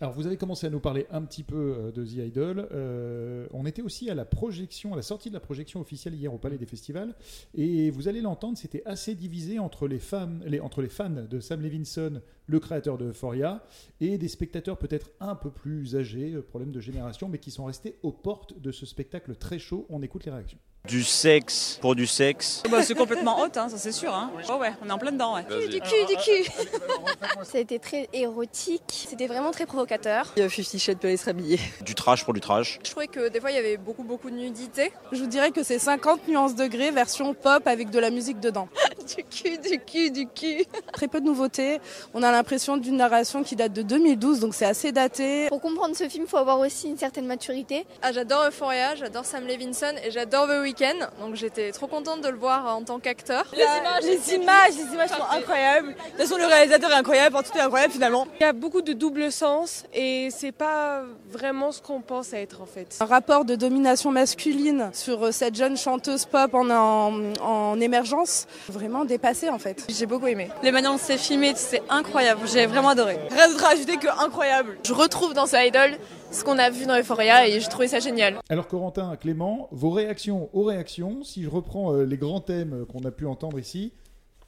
Alors, 0.00 0.12
vous 0.12 0.26
avez 0.26 0.36
commencé 0.36 0.66
à 0.66 0.70
nous 0.70 0.80
parler 0.80 1.06
un 1.12 1.22
petit 1.22 1.44
peu 1.44 1.76
euh, 1.78 1.92
de 1.92 2.04
The 2.04 2.26
Idol. 2.26 2.68
Euh, 2.72 3.46
on 3.52 3.64
était 3.64 3.80
aussi 3.80 4.10
à 4.10 4.14
la 4.14 4.24
projection, 4.24 4.92
à 4.92 4.96
la 4.96 5.02
sortie 5.02 5.28
de 5.28 5.34
la 5.34 5.40
projection 5.40 5.80
officielle 5.80 6.14
hier 6.14 6.34
au 6.34 6.36
Palais 6.36 6.58
des 6.58 6.66
Festivals. 6.66 7.14
Et 7.54 7.90
vous 7.90 8.08
allez 8.08 8.20
l'entendre, 8.20 8.58
c'était 8.58 8.82
assez 8.86 9.14
divisé 9.14 9.60
entre 9.60 9.86
les, 9.86 10.00
fans, 10.00 10.28
les, 10.44 10.58
entre 10.58 10.82
les 10.82 10.88
fans 10.88 11.08
de 11.30 11.40
Sam 11.40 11.62
Levinson, 11.62 12.20
le 12.48 12.60
créateur 12.60 12.98
de 12.98 13.06
Euphoria, 13.10 13.64
et 14.00 14.18
des 14.18 14.28
spectateurs 14.28 14.78
peut-être 14.78 15.10
un 15.20 15.36
peu 15.36 15.50
plus 15.50 15.94
âgés, 15.96 16.32
euh, 16.34 16.42
problème 16.42 16.72
de 16.72 16.80
génération, 16.80 17.28
mais 17.28 17.38
qui 17.38 17.52
sont 17.52 17.64
restés 17.64 17.96
aux 18.02 18.12
portes 18.12 18.60
de 18.60 18.72
ce 18.72 18.86
spectacle 18.86 19.36
très 19.36 19.60
chaud. 19.60 19.86
On 19.88 20.02
écoute 20.02 20.24
les 20.26 20.32
réactions. 20.32 20.58
Du 20.86 21.02
sexe 21.02 21.78
pour 21.80 21.94
du 21.94 22.06
sexe. 22.06 22.62
Bah, 22.70 22.82
c'est 22.82 22.94
complètement 22.94 23.40
hot, 23.40 23.48
hein, 23.56 23.70
ça 23.70 23.78
c'est 23.78 23.90
sûr. 23.90 24.12
Hein. 24.12 24.30
Oh 24.50 24.56
ouais, 24.56 24.70
on 24.84 24.90
est 24.90 24.92
en 24.92 24.98
plein 24.98 25.12
dedans. 25.12 25.34
Ouais. 25.34 25.42
Du 25.66 25.80
cul, 25.80 26.04
du 26.06 26.14
cul 26.16 26.44
Ça 27.42 27.56
a 27.56 27.60
été 27.62 27.78
très 27.78 28.06
érotique, 28.12 29.06
c'était 29.08 29.26
vraiment 29.26 29.50
très 29.50 29.64
provocateur. 29.64 30.30
Il 30.36 30.42
y 30.42 30.42
a 30.44 30.48
Fifty 30.50 30.78
Shades 30.78 30.98
peut 30.98 31.08
aller 31.08 31.16
se 31.16 31.24
rhabiller. 31.24 31.58
Du 31.80 31.94
trash 31.94 32.22
pour 32.22 32.34
du 32.34 32.40
trash. 32.40 32.80
Je 32.84 32.90
trouvais 32.90 33.06
que 33.06 33.30
des 33.30 33.40
fois 33.40 33.50
il 33.50 33.54
y 33.54 33.58
avait 33.58 33.78
beaucoup 33.78 34.02
beaucoup 34.02 34.28
de 34.28 34.36
nudité. 34.36 34.92
Je 35.10 35.20
vous 35.20 35.26
dirais 35.26 35.52
que 35.52 35.62
c'est 35.62 35.78
50 35.78 36.28
nuances 36.28 36.54
degrés 36.54 36.90
version 36.90 37.32
pop 37.32 37.66
avec 37.66 37.88
de 37.88 37.98
la 37.98 38.10
musique 38.10 38.40
dedans. 38.40 38.68
du 39.16 39.24
cul, 39.24 39.56
du 39.56 39.80
cul, 39.80 40.10
du 40.10 40.26
cul. 40.26 40.66
Très 40.92 41.08
peu 41.08 41.22
de 41.22 41.24
nouveautés. 41.24 41.80
On 42.12 42.22
a 42.22 42.30
l'impression 42.30 42.76
d'une 42.76 42.98
narration 42.98 43.42
qui 43.42 43.56
date 43.56 43.72
de 43.72 43.80
2012, 43.80 44.40
donc 44.40 44.54
c'est 44.54 44.66
assez 44.66 44.92
daté. 44.92 45.48
Pour 45.48 45.62
comprendre 45.62 45.96
ce 45.96 46.10
film, 46.10 46.24
il 46.26 46.30
faut 46.30 46.36
avoir 46.36 46.58
aussi 46.58 46.88
une 46.88 46.98
certaine 46.98 47.26
maturité. 47.26 47.86
Ah, 48.02 48.12
j'adore 48.12 48.44
Euphoria, 48.48 48.96
j'adore 48.96 49.24
Sam 49.24 49.46
Levinson 49.46 49.94
et 50.04 50.10
j'adore 50.10 50.46
The 50.46 50.60
Weeknd. 50.62 50.73
Donc 51.20 51.34
j'étais 51.36 51.70
trop 51.72 51.86
contente 51.86 52.20
de 52.20 52.28
le 52.28 52.36
voir 52.36 52.74
en 52.76 52.82
tant 52.82 52.98
qu'acteur. 52.98 53.44
Les 53.52 53.62
images, 53.62 54.02
les 54.02 54.34
images, 54.34 54.74
les 54.76 54.94
images 54.94 55.10
sont 55.10 55.36
incroyables. 55.36 55.88
De 55.88 55.92
toute 55.92 56.16
façon, 56.16 56.36
le 56.36 56.46
réalisateur 56.46 56.90
est 56.90 56.94
incroyable, 56.94 57.36
tout 57.44 57.56
est 57.56 57.60
incroyable 57.60 57.92
finalement. 57.92 58.26
Il 58.40 58.42
y 58.42 58.46
a 58.46 58.52
beaucoup 58.52 58.82
de 58.82 58.92
double 58.92 59.30
sens 59.30 59.84
et 59.94 60.28
c'est 60.30 60.52
pas 60.52 61.02
vraiment 61.30 61.70
ce 61.70 61.80
qu'on 61.80 62.00
pense 62.00 62.32
être 62.32 62.60
en 62.60 62.66
fait. 62.66 62.96
Un 63.00 63.04
rapport 63.04 63.44
de 63.44 63.54
domination 63.54 64.10
masculine 64.10 64.90
sur 64.92 65.26
euh, 65.26 65.32
cette 65.32 65.54
jeune 65.54 65.76
chanteuse 65.76 66.24
pop 66.24 66.54
en, 66.54 66.68
en, 66.70 67.12
en 67.40 67.80
émergence, 67.80 68.46
vraiment 68.68 69.04
dépassé 69.04 69.48
en 69.50 69.58
fait. 69.58 69.84
J'ai 69.88 70.06
beaucoup 70.06 70.26
aimé. 70.26 70.50
Les 70.62 70.72
manières 70.72 70.92
dont 70.92 70.98
c'est 71.00 71.18
filmé, 71.18 71.52
c'est 71.56 71.82
incroyable. 71.88 72.40
J'ai 72.52 72.66
vraiment 72.66 72.88
adoré. 72.90 73.18
Rien 73.30 73.48
d'autre 73.48 73.64
à 73.64 73.70
ajouter 73.70 73.96
que 73.96 74.08
incroyable. 74.24 74.78
Je 74.84 74.92
retrouve 74.92 75.34
dans 75.34 75.46
ce 75.46 75.56
idol 75.56 75.92
ce 76.34 76.44
qu'on 76.44 76.58
a 76.58 76.68
vu 76.68 76.84
dans 76.84 76.98
Euphoria 76.98 77.46
et 77.46 77.60
j'ai 77.60 77.68
trouvé 77.68 77.88
ça 77.88 78.00
génial. 78.00 78.40
Alors 78.48 78.66
Corentin, 78.66 79.16
Clément, 79.16 79.68
vos 79.70 79.90
réactions 79.90 80.50
aux 80.52 80.64
réactions, 80.64 81.22
si 81.22 81.44
je 81.44 81.48
reprends 81.48 81.94
euh, 81.94 82.04
les 82.04 82.16
grands 82.16 82.40
thèmes 82.40 82.82
euh, 82.82 82.84
qu'on 82.84 83.04
a 83.04 83.10
pu 83.10 83.24
entendre 83.26 83.58
ici, 83.58 83.92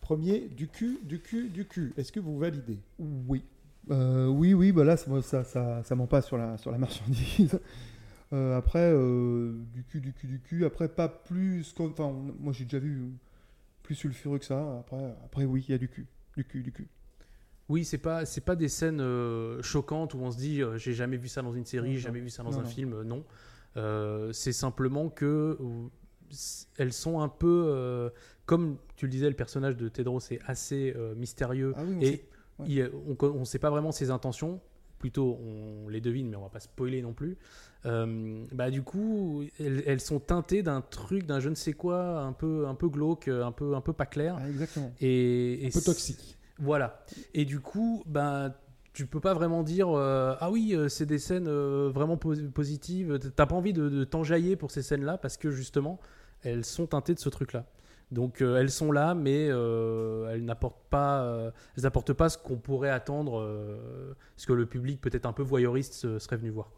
premier, 0.01 0.49
du 0.57 0.69
cul, 0.69 0.99
du 1.05 1.21
cul, 1.21 1.49
du 1.49 1.67
cul, 1.67 1.95
est-ce 1.97 2.13
que 2.13 2.21
vous 2.21 2.39
validez? 2.39 2.79
Oui. 2.99 3.43
Euh, 3.91 4.27
oui, 4.27 4.53
oui, 4.53 4.73
bah 4.73 4.85
là, 4.85 4.97
ça, 4.97 5.23
ça, 5.23 5.45
ça, 5.45 5.83
ça 5.85 5.95
ment 5.95 6.07
pas 6.07 6.23
sur 6.23 6.37
la, 6.37 6.59
sur 6.59 6.71
la 6.73 6.79
marchandise. 6.79 7.59
Euh, 8.33 8.59
après, 8.59 8.93
euh, 8.93 9.55
du 9.73 9.85
cul, 9.85 10.01
du 10.01 10.13
cul, 10.13 10.27
du 10.27 10.41
cul. 10.41 10.65
Après, 10.65 10.89
pas 10.89 11.09
plus. 11.09 11.73
Enfin, 11.79 12.13
moi, 12.41 12.53
j'ai 12.53 12.65
déjà 12.65 12.79
vu 12.79 13.13
plus 13.83 13.95
sulfureux 13.95 14.39
que 14.39 14.45
ça. 14.45 14.79
Après, 14.81 15.15
après 15.25 15.45
oui, 15.45 15.65
il 15.69 15.73
y 15.73 15.75
a 15.75 15.79
du 15.79 15.89
cul. 15.89 16.07
Du 16.37 16.45
cul, 16.45 16.63
du 16.63 16.73
cul. 16.73 16.89
Oui, 17.69 17.85
c'est 17.85 17.99
pas 17.99 18.25
c'est 18.25 18.41
pas 18.43 18.55
des 18.57 18.69
scènes 18.69 19.01
euh, 19.01 19.61
choquantes 19.63 20.15
où 20.15 20.19
on 20.19 20.31
se 20.31 20.37
dit 20.37 20.63
euh, 20.63 20.79
j'ai 20.79 20.93
jamais 20.93 21.17
vu 21.17 21.27
ça 21.29 21.43
dans 21.43 21.53
une 21.53 21.65
série, 21.65 21.95
j'ai 21.95 22.01
jamais 22.01 22.21
vu 22.21 22.31
ça 22.31 22.43
dans 22.45 22.51
Non, 22.53 22.59
un 22.61 22.63
non. 22.63 22.69
film, 22.69 22.93
euh, 22.93 23.05
non. 23.05 23.25
Euh, 23.77 24.33
c'est 24.33 24.53
simplement 24.53 25.09
que 25.09 25.59
elles 26.79 26.93
sont 26.93 27.21
un 27.21 27.29
peu 27.29 28.11
comme 28.47 28.77
tu 28.97 29.07
le 29.07 29.11
disais, 29.11 29.29
le 29.29 29.37
personnage 29.37 29.77
de 29.77 29.89
Tedros 29.89 30.21
est 30.31 30.41
assez 30.47 30.95
mystérieux 31.17 31.73
Ah 31.77 31.83
oui, 31.87 31.97
et 32.05 32.07
sait- 32.07 32.25
ouais. 32.61 32.67
il- 32.69 32.91
on 33.09 33.17
on 33.27 33.45
sait 33.45 33.59
pas 33.59 33.71
vraiment 33.71 33.93
ses 33.93 34.11
intentions. 34.11 34.61
Plutôt, 34.99 35.39
on 35.45 35.89
les 35.91 36.01
devine, 36.01 36.27
mais 36.31 36.37
on 36.37 36.43
va 36.43 36.49
pas 36.49 36.59
spoiler 36.61 37.03
non 37.03 37.13
plus. 37.13 37.37
Bah 37.85 38.71
du 38.71 38.83
coup, 38.83 39.45
elles, 39.61 39.83
elles 39.87 40.01
sont 40.01 40.19
teintées 40.21 40.63
d'un 40.63 40.81
truc, 40.81 41.27
d'un 41.27 41.39
je 41.39 41.49
ne 41.51 41.55
sais 41.55 41.75
quoi, 41.75 42.21
un 42.23 42.33
peu, 42.33 42.67
un 42.67 42.75
peu 42.75 42.89
glauque, 42.89 43.29
un 43.29 43.53
peu, 43.53 43.75
un 43.75 43.81
peu 43.83 43.93
pas 43.93 44.07
clair. 44.07 44.37
Ah, 44.41 44.49
exactement. 44.49 44.93
Et, 45.01 45.65
et 45.65 45.67
Un 45.67 45.71
peu 45.71 45.83
toxique. 45.83 46.36
Voilà. 46.59 47.05
Et 47.35 47.45
du 47.45 47.61
coup, 47.61 48.03
ben, 48.07 48.55
tu 48.93 49.07
peux 49.07 49.21
pas 49.21 49.35
vraiment 49.35 49.63
dire 49.63 49.89
euh, 49.91 50.35
ah 50.41 50.51
oui, 50.51 50.75
euh, 50.75 50.89
c'est 50.89 51.07
des 51.07 51.19
scènes 51.19 51.49
euh, 51.49 51.91
vraiment 51.93 52.17
pos- 52.17 52.35
positives. 52.55 53.19
T'as 53.35 53.47
pas 53.47 53.55
envie 53.57 53.73
de, 53.73 53.89
de 53.89 54.05
t'enjailler 54.05 54.57
pour 54.57 54.71
ces 54.71 54.83
scènes-là 54.83 55.19
parce 55.19 55.37
que 55.37 55.51
justement, 55.51 56.01
elles 56.43 56.65
sont 56.65 56.87
teintées 56.87 57.15
de 57.15 57.21
ce 57.21 57.29
truc-là. 57.29 57.67
Donc 58.13 58.41
elles 58.41 58.71
sont 58.71 58.93
là, 58.93 59.15
mais 59.17 59.47
elles 59.47 60.45
n'apportent 60.45 60.89
pas, 60.91 61.51
elles 61.77 61.91
pas 62.17 62.29
ce 62.29 62.39
qu'on 62.39 62.57
pourrait 62.57 62.89
attendre, 62.91 63.45
ce 64.37 64.47
que 64.47 64.53
le 64.53 64.65
public 64.65 65.01
peut-être 65.01 65.27
un 65.27 65.33
peu 65.33 65.43
voyeuriste 65.43 65.93
se- 65.95 66.21
serait 66.21 66.37
venu 66.37 66.51
voir. 66.51 66.71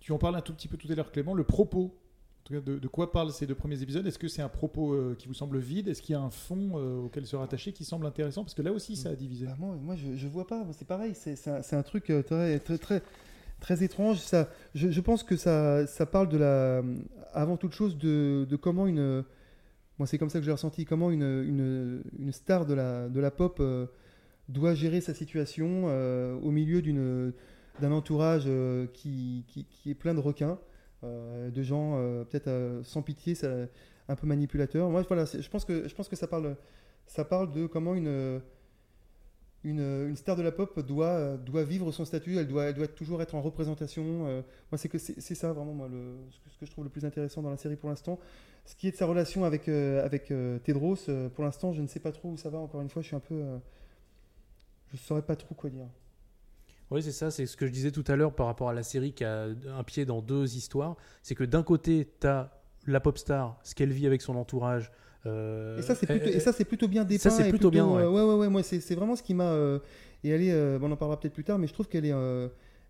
Tu 0.00 0.12
en 0.12 0.18
parles 0.18 0.36
un 0.36 0.40
tout 0.40 0.54
petit 0.54 0.66
peu 0.66 0.78
tout 0.78 0.90
à 0.90 0.94
l'heure, 0.94 1.12
Clément. 1.12 1.34
Le 1.34 1.44
propos, 1.44 1.94
tout 2.44 2.52
cas, 2.52 2.60
de, 2.60 2.88
quoi 2.88 3.10
parlent 3.10 3.32
ces 3.32 3.46
deux 3.46 3.54
premiers 3.54 3.80
épisodes? 3.80 4.06
Est-ce 4.06 4.18
que 4.18 4.28
c'est 4.28 4.42
un 4.42 4.50
propos 4.50 4.92
euh, 4.92 5.16
qui 5.18 5.28
vous 5.28 5.34
semble 5.34 5.58
vide? 5.58 5.88
Est-ce 5.88 6.02
qu'il 6.02 6.12
y 6.12 6.16
a 6.16 6.20
un 6.20 6.30
fond 6.30 6.72
euh, 6.74 6.98
auquel 6.98 7.26
se 7.26 7.36
rattacher 7.36 7.72
qui 7.72 7.84
semble 7.84 8.04
intéressant? 8.04 8.44
Parce 8.44 8.52
que 8.52 8.60
là 8.60 8.70
aussi, 8.70 8.96
ça 8.96 9.08
a 9.08 9.14
divisé. 9.14 9.46
Bah, 9.46 9.56
moi, 9.58 9.76
moi 9.80 9.96
je, 9.96 10.14
je 10.14 10.28
vois 10.28 10.46
pas. 10.46 10.66
C'est 10.72 10.86
pareil. 10.86 11.14
C'est 11.14 11.48
un, 11.48 11.82
truc 11.82 12.10
euh, 12.10 12.22
très, 12.22 12.58
très, 12.58 12.76
très, 12.76 13.02
très 13.60 13.82
étrange. 13.82 14.18
Ça, 14.18 14.50
je, 14.74 15.00
pense 15.00 15.22
que 15.22 15.36
ça, 15.36 15.86
ça 15.86 16.04
parle 16.04 16.28
de 16.28 16.36
la, 16.36 16.82
avant 17.32 17.56
toute 17.56 17.72
chose 17.72 17.96
de, 17.96 18.46
de 18.48 18.56
comment 18.56 18.86
une, 18.86 19.24
moi 19.98 20.06
c'est 20.06 20.18
comme 20.18 20.28
ça 20.28 20.38
que 20.38 20.44
j'ai 20.44 20.52
ressenti, 20.52 20.84
comment 20.84 21.10
une, 21.10 21.22
une, 21.22 22.02
une 22.18 22.32
star 22.32 22.66
de 22.66 22.74
la, 22.74 23.08
de 23.08 23.20
la 23.20 23.30
pop 23.30 23.62
doit 24.50 24.74
gérer 24.74 25.00
sa 25.00 25.14
situation 25.14 25.86
au 26.42 26.50
milieu 26.50 26.82
d'un 27.80 27.92
entourage 27.92 28.50
qui, 28.92 29.44
qui, 29.48 29.90
est 29.90 29.94
plein 29.94 30.12
de 30.12 30.20
requins, 30.20 30.58
de 31.50 31.62
gens 31.62 31.94
euh, 31.98 32.24
peut-être 32.24 32.48
euh, 32.48 32.82
sans 32.84 33.02
pitié, 33.02 33.34
ça- 33.34 33.66
un 34.08 34.16
peu 34.16 34.26
manipulateurs. 34.26 34.90
Moi, 34.90 35.02
voilà, 35.08 35.24
je 35.26 35.48
pense 35.48 35.64
que 35.64 35.88
je 35.88 35.94
pense 35.94 36.08
que 36.08 36.16
ça 36.16 36.26
parle, 36.26 36.56
ça 37.06 37.24
parle 37.24 37.52
de 37.52 37.66
comment 37.66 37.94
une 37.94 38.40
une, 39.64 40.14
star 40.14 40.36
de 40.36 40.42
la 40.42 40.52
pop 40.52 40.78
doit, 40.80 41.36
doit 41.38 41.64
vivre 41.64 41.90
son 41.90 42.04
statut, 42.04 42.36
elle 42.36 42.46
doit, 42.46 42.64
elle 42.64 42.74
doit 42.74 42.86
toujours 42.86 43.22
être 43.22 43.34
en 43.34 43.40
représentation. 43.40 44.26
euh, 44.26 44.42
moi, 44.70 44.78
c'est 44.78 44.88
que 44.90 44.98
c'est 44.98 45.34
ça 45.34 45.52
vraiment 45.52 45.72
moi, 45.72 45.88
le, 45.88 46.16
ce, 46.30 46.58
que, 46.60 46.66
je 46.66 46.70
trouve 46.70 46.84
le 46.84 46.90
plus 46.90 47.04
intéressant 47.06 47.40
dans 47.42 47.50
la 47.50 47.56
série 47.56 47.76
pour 47.76 47.88
l'instant. 47.88 48.18
Ce 48.66 48.74
qui 48.76 48.88
est 48.88 48.90
de 48.92 48.96
sa 48.96 49.06
relation 49.06 49.44
avec, 49.44 49.68
euh, 49.68 50.04
avec 50.04 50.30
euh, 50.30 50.58
Tedros, 50.58 50.96
euh, 51.08 51.28
pour 51.30 51.44
l'instant, 51.44 51.72
je 51.72 51.80
ne 51.82 51.86
sais 51.86 52.00
pas 52.00 52.12
trop 52.12 52.30
où 52.30 52.36
ça 52.36 52.50
va. 52.50 52.58
Encore 52.58 52.82
une 52.82 52.90
fois, 52.90 53.00
je 53.02 53.06
suis 53.08 53.16
un 53.16 53.20
peu. 53.20 53.34
euh, 53.34 53.58
je 54.92 54.96
saurais 54.96 55.22
pas 55.22 55.36
trop 55.36 55.54
quoi 55.54 55.68
dire. 55.70 55.86
Oui, 56.94 57.02
c'est 57.02 57.10
ça, 57.10 57.32
c'est 57.32 57.46
ce 57.46 57.56
que 57.56 57.66
je 57.66 57.72
disais 57.72 57.90
tout 57.90 58.04
à 58.06 58.14
l'heure 58.14 58.32
par 58.32 58.46
rapport 58.46 58.68
à 58.68 58.72
la 58.72 58.84
série 58.84 59.12
qui 59.12 59.24
a 59.24 59.48
un 59.76 59.82
pied 59.82 60.04
dans 60.04 60.22
deux 60.22 60.56
histoires. 60.56 60.96
C'est 61.24 61.34
que 61.34 61.42
d'un 61.42 61.64
côté, 61.64 62.08
tu 62.20 62.26
as 62.28 62.52
la 62.86 63.00
pop 63.00 63.18
star, 63.18 63.58
ce 63.64 63.74
qu'elle 63.74 63.92
vit 63.92 64.06
avec 64.06 64.22
son 64.22 64.36
entourage. 64.36 64.92
euh, 65.26 65.76
Et 65.76 65.82
ça, 65.82 65.96
c'est 65.96 66.06
plutôt, 66.06 66.26
et 66.28 66.38
ça, 66.38 66.52
c'est 66.52 66.64
plutôt 66.64 66.86
bien 66.86 67.04
dépeint. 67.04 67.30
Ça, 67.30 67.30
c'est 67.30 67.48
plutôt 67.48 67.72
bien, 67.72 67.84
ouais. 67.84 68.02
euh, 68.02 68.10
ouais, 68.10 68.22
ouais, 68.22 68.34
ouais, 68.34 68.48
moi, 68.48 68.62
c'est 68.62 68.94
vraiment 68.94 69.16
ce 69.16 69.24
qui 69.24 69.34
m'a. 69.34 69.50
euh, 69.50 69.80
et 70.22 70.28
elle 70.28 70.42
est, 70.42 70.52
euh, 70.52 70.78
bon, 70.78 70.88
on 70.88 70.92
en 70.92 70.96
parlera 70.96 71.18
peut-être 71.18 71.34
plus 71.34 71.42
tard, 71.42 71.58
mais 71.58 71.66
je 71.66 71.72
trouve 71.72 71.88
qu'elle 71.88 72.06
est, 72.06 72.14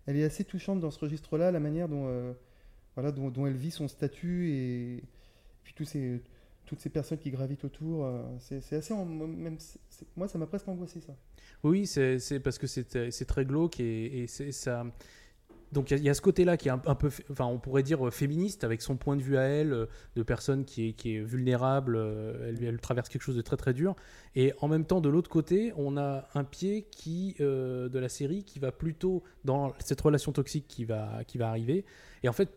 elle 0.05 0.17
est 0.17 0.23
assez 0.23 0.43
touchante 0.43 0.79
dans 0.79 0.91
ce 0.91 0.99
registre-là, 0.99 1.51
la 1.51 1.59
manière 1.59 1.89
dont, 1.89 2.35
voilà, 2.95 3.11
dont, 3.11 3.29
dont 3.29 3.47
elle 3.47 3.57
vit 3.57 3.71
son 3.71 3.87
statut 3.87 4.51
et, 4.51 5.03
puis 5.63 5.73
tous 5.75 5.85
ces, 5.85 6.21
toutes 6.65 6.79
ces 6.79 6.89
personnes 6.89 7.19
qui 7.19 7.31
gravitent 7.31 7.63
autour. 7.63 8.05
euh, 8.05 8.23
c'est 8.39 8.75
assez. 8.75 8.93
moi, 10.15 10.27
ça 10.27 10.37
m'a 10.37 10.47
presque 10.47 10.67
angoissé, 10.67 11.01
ça. 11.01 11.15
Oui, 11.63 11.87
c'est 11.87 12.39
parce 12.43 12.57
que 12.57 12.67
c'est 12.67 13.11
c'est 13.11 13.25
très 13.25 13.45
glauque 13.45 13.79
et, 13.79 14.25
ça. 14.27 14.85
Donc 15.71 15.91
il 15.91 16.03
y, 16.03 16.09
a- 16.09 16.13
ce 16.13 16.21
côté-là 16.21 16.57
qui 16.57 16.69
est 16.69 16.71
un, 16.71 16.77
peu, 16.77 17.09
enfin 17.31 17.45
on 17.45 17.57
pourrait 17.57 17.83
dire 17.83 18.07
euh, 18.07 18.11
féministe 18.11 18.63
avec 18.63 18.81
son 18.81 18.95
point 18.95 19.17
de 19.17 19.21
vue 19.21 19.35
à 19.35 19.41
elle, 19.41 19.73
euh, 19.73 19.85
de 20.15 20.23
personne 20.23 20.63
qui 20.63 20.95
est, 21.03 21.19
vulnérable, 21.19 21.95
euh, 21.97 22.53
elle, 22.61 22.79
traverse 22.79 23.09
quelque 23.09 23.23
chose 23.23 23.35
de 23.35 23.41
très 23.41 23.57
très 23.57 23.73
dur. 23.73 23.95
Et 24.35 24.53
en 24.61 24.67
même 24.69 24.85
temps, 24.85 25.01
de 25.01 25.09
l'autre 25.09 25.29
côté, 25.29 25.73
on 25.75 25.97
a 25.97 26.29
un 26.33 26.43
pied 26.43 26.83
qui 26.91 27.35
euh, 27.41 27.89
de 27.89 27.99
la 27.99 28.09
série 28.09 28.43
qui 28.43 28.59
va 28.59 28.71
plutôt 28.71 29.23
dans 29.43 29.73
cette 29.79 29.99
relation 29.99 30.31
toxique 30.31 30.65
qui 30.67 30.85
va 30.85 31.23
qui 31.25 31.37
va 31.37 31.49
arriver. 31.49 31.83
Et 32.23 32.29
en 32.29 32.33
fait, 32.33 32.49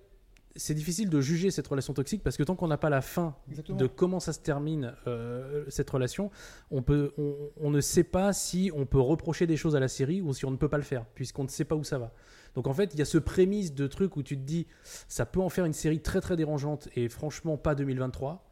c'est 0.56 0.74
difficile 0.74 1.08
de 1.08 1.20
juger 1.20 1.50
cette 1.50 1.66
relation 1.68 1.94
toxique 1.94 2.22
parce 2.22 2.36
que 2.36 2.42
tant 2.42 2.56
qu'on 2.56 2.66
n'a 2.68 2.78
pas 2.78 2.90
la 2.90 3.00
fin 3.00 3.36
Exactement. 3.48 3.78
de 3.78 3.86
comment 3.86 4.18
ça 4.20 4.32
se 4.32 4.40
termine 4.40 4.94
euh, 5.06 5.64
cette 5.68 5.88
relation, 5.90 6.30
on, 6.70 6.82
peut, 6.82 7.12
on, 7.18 7.34
on 7.58 7.70
ne 7.70 7.80
sait 7.80 8.02
pas 8.04 8.32
si 8.32 8.70
on 8.74 8.84
peut 8.86 9.00
reprocher 9.00 9.46
des 9.46 9.56
choses 9.56 9.76
à 9.76 9.80
la 9.80 9.88
série 9.88 10.20
ou 10.20 10.32
si 10.34 10.44
on 10.46 10.50
ne 10.50 10.56
peut 10.56 10.68
pas 10.68 10.78
le 10.78 10.82
faire, 10.82 11.04
puisqu'on 11.14 11.44
ne 11.44 11.48
sait 11.48 11.64
pas 11.64 11.76
où 11.76 11.84
ça 11.84 11.98
va. 11.98 12.12
Donc 12.54 12.66
en 12.66 12.72
fait, 12.74 12.92
il 12.94 12.98
y 12.98 13.02
a 13.02 13.04
ce 13.04 13.18
prémisse 13.18 13.72
de 13.74 13.86
truc 13.86 14.16
où 14.16 14.22
tu 14.22 14.36
te 14.36 14.42
dis, 14.42 14.66
ça 14.82 15.26
peut 15.26 15.40
en 15.40 15.48
faire 15.48 15.64
une 15.64 15.72
série 15.74 16.00
très 16.00 16.20
très 16.20 16.34
dérangeante 16.36 16.88
et 16.96 17.08
franchement 17.08 17.56
pas 17.56 17.74
2023. 17.74 18.44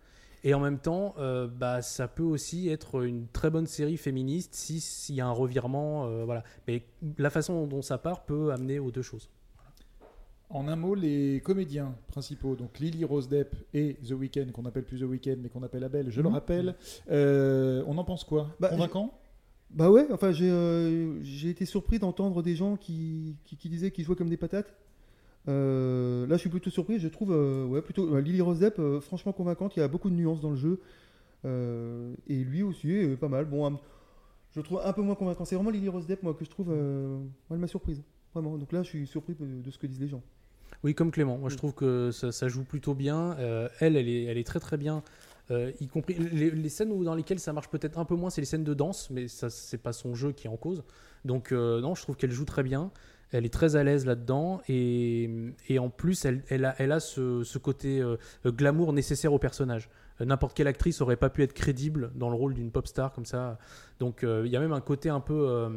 Et 0.44 0.54
en 0.54 0.60
même 0.60 0.78
temps, 0.78 1.14
euh, 1.18 1.48
bah, 1.48 1.82
ça 1.82 2.06
peut 2.06 2.22
aussi 2.22 2.68
être 2.68 3.04
une 3.04 3.26
très 3.26 3.50
bonne 3.50 3.66
série 3.66 3.96
féministe 3.96 4.54
si- 4.54 4.80
s'il 4.80 5.16
y 5.16 5.20
a 5.20 5.26
un 5.26 5.32
revirement. 5.32 6.06
euh, 6.06 6.24
voilà. 6.24 6.44
Mais 6.68 6.86
la 7.18 7.30
façon 7.30 7.66
dont 7.66 7.82
ça 7.82 7.98
part 7.98 8.26
peut 8.26 8.52
amener 8.52 8.78
aux 8.78 8.92
deux 8.92 9.02
choses. 9.02 9.28
En 10.48 10.68
un 10.68 10.76
mot, 10.76 10.94
les 10.94 11.40
comédiens 11.44 11.94
principaux, 12.08 12.54
donc 12.54 12.78
Lily 12.78 13.04
Rose 13.04 13.28
Depp 13.28 13.54
et 13.74 13.94
The 14.06 14.12
Weeknd, 14.12 14.46
qu'on 14.52 14.64
appelle 14.64 14.84
plus 14.84 15.00
The 15.00 15.02
Weeknd, 15.02 15.36
mais 15.42 15.48
qu'on 15.48 15.62
appelle 15.64 15.82
Abel, 15.82 16.10
je 16.10 16.20
le 16.20 16.28
Mhm. 16.28 16.34
rappelle, 16.34 16.74
euh, 17.10 17.82
on 17.88 17.98
en 17.98 18.04
pense 18.04 18.22
quoi 18.22 18.50
Bah, 18.60 18.68
Convaincant 18.68 19.12
Bah 19.70 19.90
ouais, 19.90 20.06
enfin 20.12 20.30
j'ai 20.30 20.48
euh, 20.48 21.20
j'ai 21.24 21.50
été 21.50 21.64
surpris 21.66 21.98
d'entendre 21.98 22.40
des 22.44 22.54
gens 22.54 22.76
qui, 22.76 23.36
qui, 23.44 23.56
qui 23.56 23.68
disaient 23.68 23.90
qu'ils 23.90 24.04
jouaient 24.04 24.14
comme 24.14 24.28
des 24.28 24.36
patates. 24.36 24.72
Euh, 25.48 26.26
là 26.28 26.36
je 26.36 26.40
suis 26.40 26.50
plutôt 26.50 26.70
surpris, 26.70 27.00
je 27.00 27.08
trouve 27.08 27.30
ouais, 27.68 27.82
plutôt 27.82 28.18
Lily 28.20 28.40
Rose 28.40 28.60
Depp 28.60 28.80
franchement 29.00 29.32
convaincante, 29.32 29.76
il 29.76 29.80
y 29.80 29.82
a 29.82 29.88
beaucoup 29.88 30.10
de 30.10 30.14
nuances 30.14 30.40
dans 30.40 30.50
le 30.50 30.56
jeu. 30.56 30.80
Et 31.44 32.44
lui 32.44 32.62
aussi 32.62 32.90
est 32.92 33.16
pas 33.16 33.28
mal. 33.28 33.44
Bon, 33.46 33.78
je 34.52 34.60
trouve 34.60 34.80
un 34.84 34.92
peu 34.92 35.02
moins 35.02 35.14
convaincant. 35.16 35.44
C'est 35.44 35.54
vraiment 35.56 35.70
Lily 35.70 35.88
Rose 35.88 36.06
Depp 36.06 36.22
moi 36.22 36.34
que 36.34 36.44
je 36.44 36.50
trouve 36.50 36.68
moi, 36.68 37.18
elle 37.50 37.58
m'a 37.58 37.66
surprise. 37.66 38.02
Vraiment. 38.32 38.56
Donc 38.58 38.70
là 38.72 38.82
je 38.84 38.88
suis 38.88 39.06
surpris 39.08 39.34
de 39.38 39.70
ce 39.70 39.78
que 39.78 39.86
disent 39.88 40.00
les 40.00 40.08
gens. 40.08 40.22
Oui, 40.86 40.94
comme 40.94 41.10
Clément. 41.10 41.36
Moi, 41.36 41.50
je 41.50 41.56
trouve 41.56 41.74
que 41.74 42.12
ça, 42.12 42.30
ça 42.30 42.46
joue 42.46 42.62
plutôt 42.62 42.94
bien. 42.94 43.36
Euh, 43.40 43.68
elle, 43.80 43.96
elle 43.96 44.08
est, 44.08 44.22
elle 44.26 44.38
est 44.38 44.46
très 44.46 44.60
très 44.60 44.76
bien. 44.76 45.02
Euh, 45.50 45.72
y 45.80 45.88
compris 45.88 46.14
les, 46.14 46.48
les 46.48 46.68
scènes 46.68 46.92
où, 46.92 47.02
dans 47.02 47.16
lesquelles 47.16 47.40
ça 47.40 47.52
marche 47.52 47.68
peut-être 47.70 47.98
un 47.98 48.04
peu 48.04 48.14
moins, 48.14 48.30
c'est 48.30 48.40
les 48.40 48.46
scènes 48.46 48.62
de 48.62 48.72
danse, 48.72 49.10
mais 49.10 49.26
ça 49.26 49.50
c'est 49.50 49.78
pas 49.78 49.92
son 49.92 50.14
jeu 50.14 50.30
qui 50.30 50.46
est 50.46 50.50
en 50.50 50.56
cause. 50.56 50.84
Donc 51.24 51.50
euh, 51.50 51.80
non, 51.80 51.96
je 51.96 52.02
trouve 52.02 52.14
qu'elle 52.14 52.30
joue 52.30 52.44
très 52.44 52.62
bien. 52.62 52.92
Elle 53.32 53.44
est 53.44 53.52
très 53.52 53.74
à 53.74 53.82
l'aise 53.82 54.06
là-dedans 54.06 54.60
et, 54.68 55.28
et 55.68 55.80
en 55.80 55.90
plus 55.90 56.24
elle, 56.24 56.44
elle 56.50 56.64
a, 56.64 56.76
elle 56.78 56.92
a 56.92 57.00
ce, 57.00 57.42
ce 57.42 57.58
côté 57.58 58.00
glamour 58.46 58.92
nécessaire 58.92 59.32
au 59.32 59.40
personnage. 59.40 59.90
N'importe 60.20 60.56
quelle 60.56 60.68
actrice 60.68 61.00
aurait 61.00 61.16
pas 61.16 61.30
pu 61.30 61.42
être 61.42 61.52
crédible 61.52 62.12
dans 62.14 62.30
le 62.30 62.36
rôle 62.36 62.54
d'une 62.54 62.70
pop 62.70 62.86
star 62.86 63.12
comme 63.12 63.26
ça. 63.26 63.58
Donc 63.98 64.20
il 64.22 64.46
y 64.46 64.56
a 64.56 64.60
même 64.60 64.72
un 64.72 64.80
côté 64.80 65.08
un 65.08 65.18
peu 65.18 65.68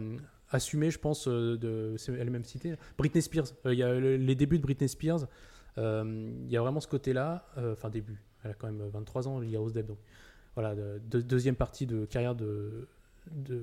assumé, 0.52 0.90
je 0.92 1.00
pense, 1.00 1.28
euh, 1.28 1.58
de, 1.58 1.96
c'est- 1.98 2.14
elle 2.14 2.28
est 2.28 2.32
même 2.32 2.44
citée, 2.46 2.76
Britney 2.98 3.22
Spears. 3.22 3.46
Euh, 3.66 3.74
Il 3.74 3.80
y 3.80 3.84
a 3.84 3.94
le- 3.94 4.18
les 4.18 4.36
débuts 4.36 4.58
de 4.58 4.64
Britney 4.64 4.88
Spears. 4.90 5.28
Euh, 5.78 6.32
Il 6.46 6.52
y 6.52 6.58
a 6.58 6.62
vraiment 6.62 6.80
ce 6.80 6.88
côté-là. 6.88 7.46
Enfin 7.72 7.90
début. 7.90 8.22
Elle 8.44 8.52
a 8.52 8.54
quand 8.54 8.68
même 8.68 8.82
23 8.92 9.28
ans, 9.28 9.42
il 9.42 9.50
y 9.50 9.56
a 9.56 9.60
Rose 9.60 9.74
Depp, 9.74 9.88
donc 9.88 9.98
voilà, 10.56 10.74
de- 10.76 11.02
de- 11.10 11.22
deuxième 11.22 11.56
partie 11.56 11.86
de 11.86 12.06
carrière 12.06 12.36
de, 12.36 12.88
de, 13.32 13.62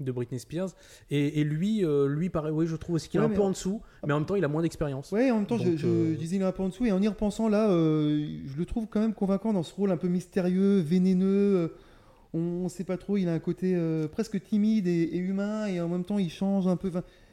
de 0.00 0.12
Britney 0.12 0.38
Spears. 0.38 0.70
Et, 1.10 1.40
et 1.40 1.44
lui, 1.44 1.84
euh, 1.84 2.06
lui 2.08 2.30
pareil, 2.30 2.52
oui, 2.52 2.66
je 2.66 2.76
trouve 2.76 2.94
aussi 2.94 3.08
qu'il 3.08 3.20
est 3.20 3.24
Ouais, 3.24 3.30
un 3.30 3.34
peu 3.34 3.42
en- 3.42 3.50
dessous, 3.50 3.82
mais 4.06 4.12
en 4.12 4.18
même 4.20 4.26
temps, 4.26 4.36
il 4.36 4.44
a 4.44 4.48
moins 4.48 4.62
d'expérience. 4.62 5.10
Ouais, 5.12 5.30
en 5.30 5.36
même 5.38 5.46
temps, 5.46 5.58
je, 5.58 5.68
Donc, 5.70 5.76
je- 5.76 5.86
euh, 5.86 6.12
je 6.14 6.18
disais 6.18 6.36
il 6.36 6.42
est 6.42 6.44
un 6.44 6.52
peu 6.52 6.62
en 6.62 6.68
dessous, 6.68 6.86
et 6.86 6.92
en 6.92 7.02
y 7.02 7.08
repensant 7.08 7.48
là, 7.48 7.70
euh, 7.70 8.38
je 8.46 8.56
le 8.56 8.64
trouve 8.64 8.86
quand 8.88 9.00
même 9.00 9.12
convaincant 9.12 9.52
dans 9.52 9.62
ce 9.64 9.74
rôle 9.74 9.90
un 9.90 9.96
peu 9.96 10.08
mystérieux, 10.08 10.78
vénéneux. 10.78 11.72
On 12.34 12.64
ne 12.64 12.68
sait 12.68 12.84
pas 12.84 12.96
trop, 12.96 13.16
il 13.16 13.28
a 13.28 13.34
un 13.34 13.38
côté 13.38 13.74
euh, 13.74 14.08
presque 14.08 14.42
timide 14.42 14.86
et, 14.86 15.02
et 15.02 15.18
humain, 15.18 15.66
et 15.66 15.80
en 15.80 15.88
même 15.88 16.04
temps, 16.04 16.18
il 16.18 16.30
change 16.30 16.66
un 16.66 16.76
peu. 16.76 16.90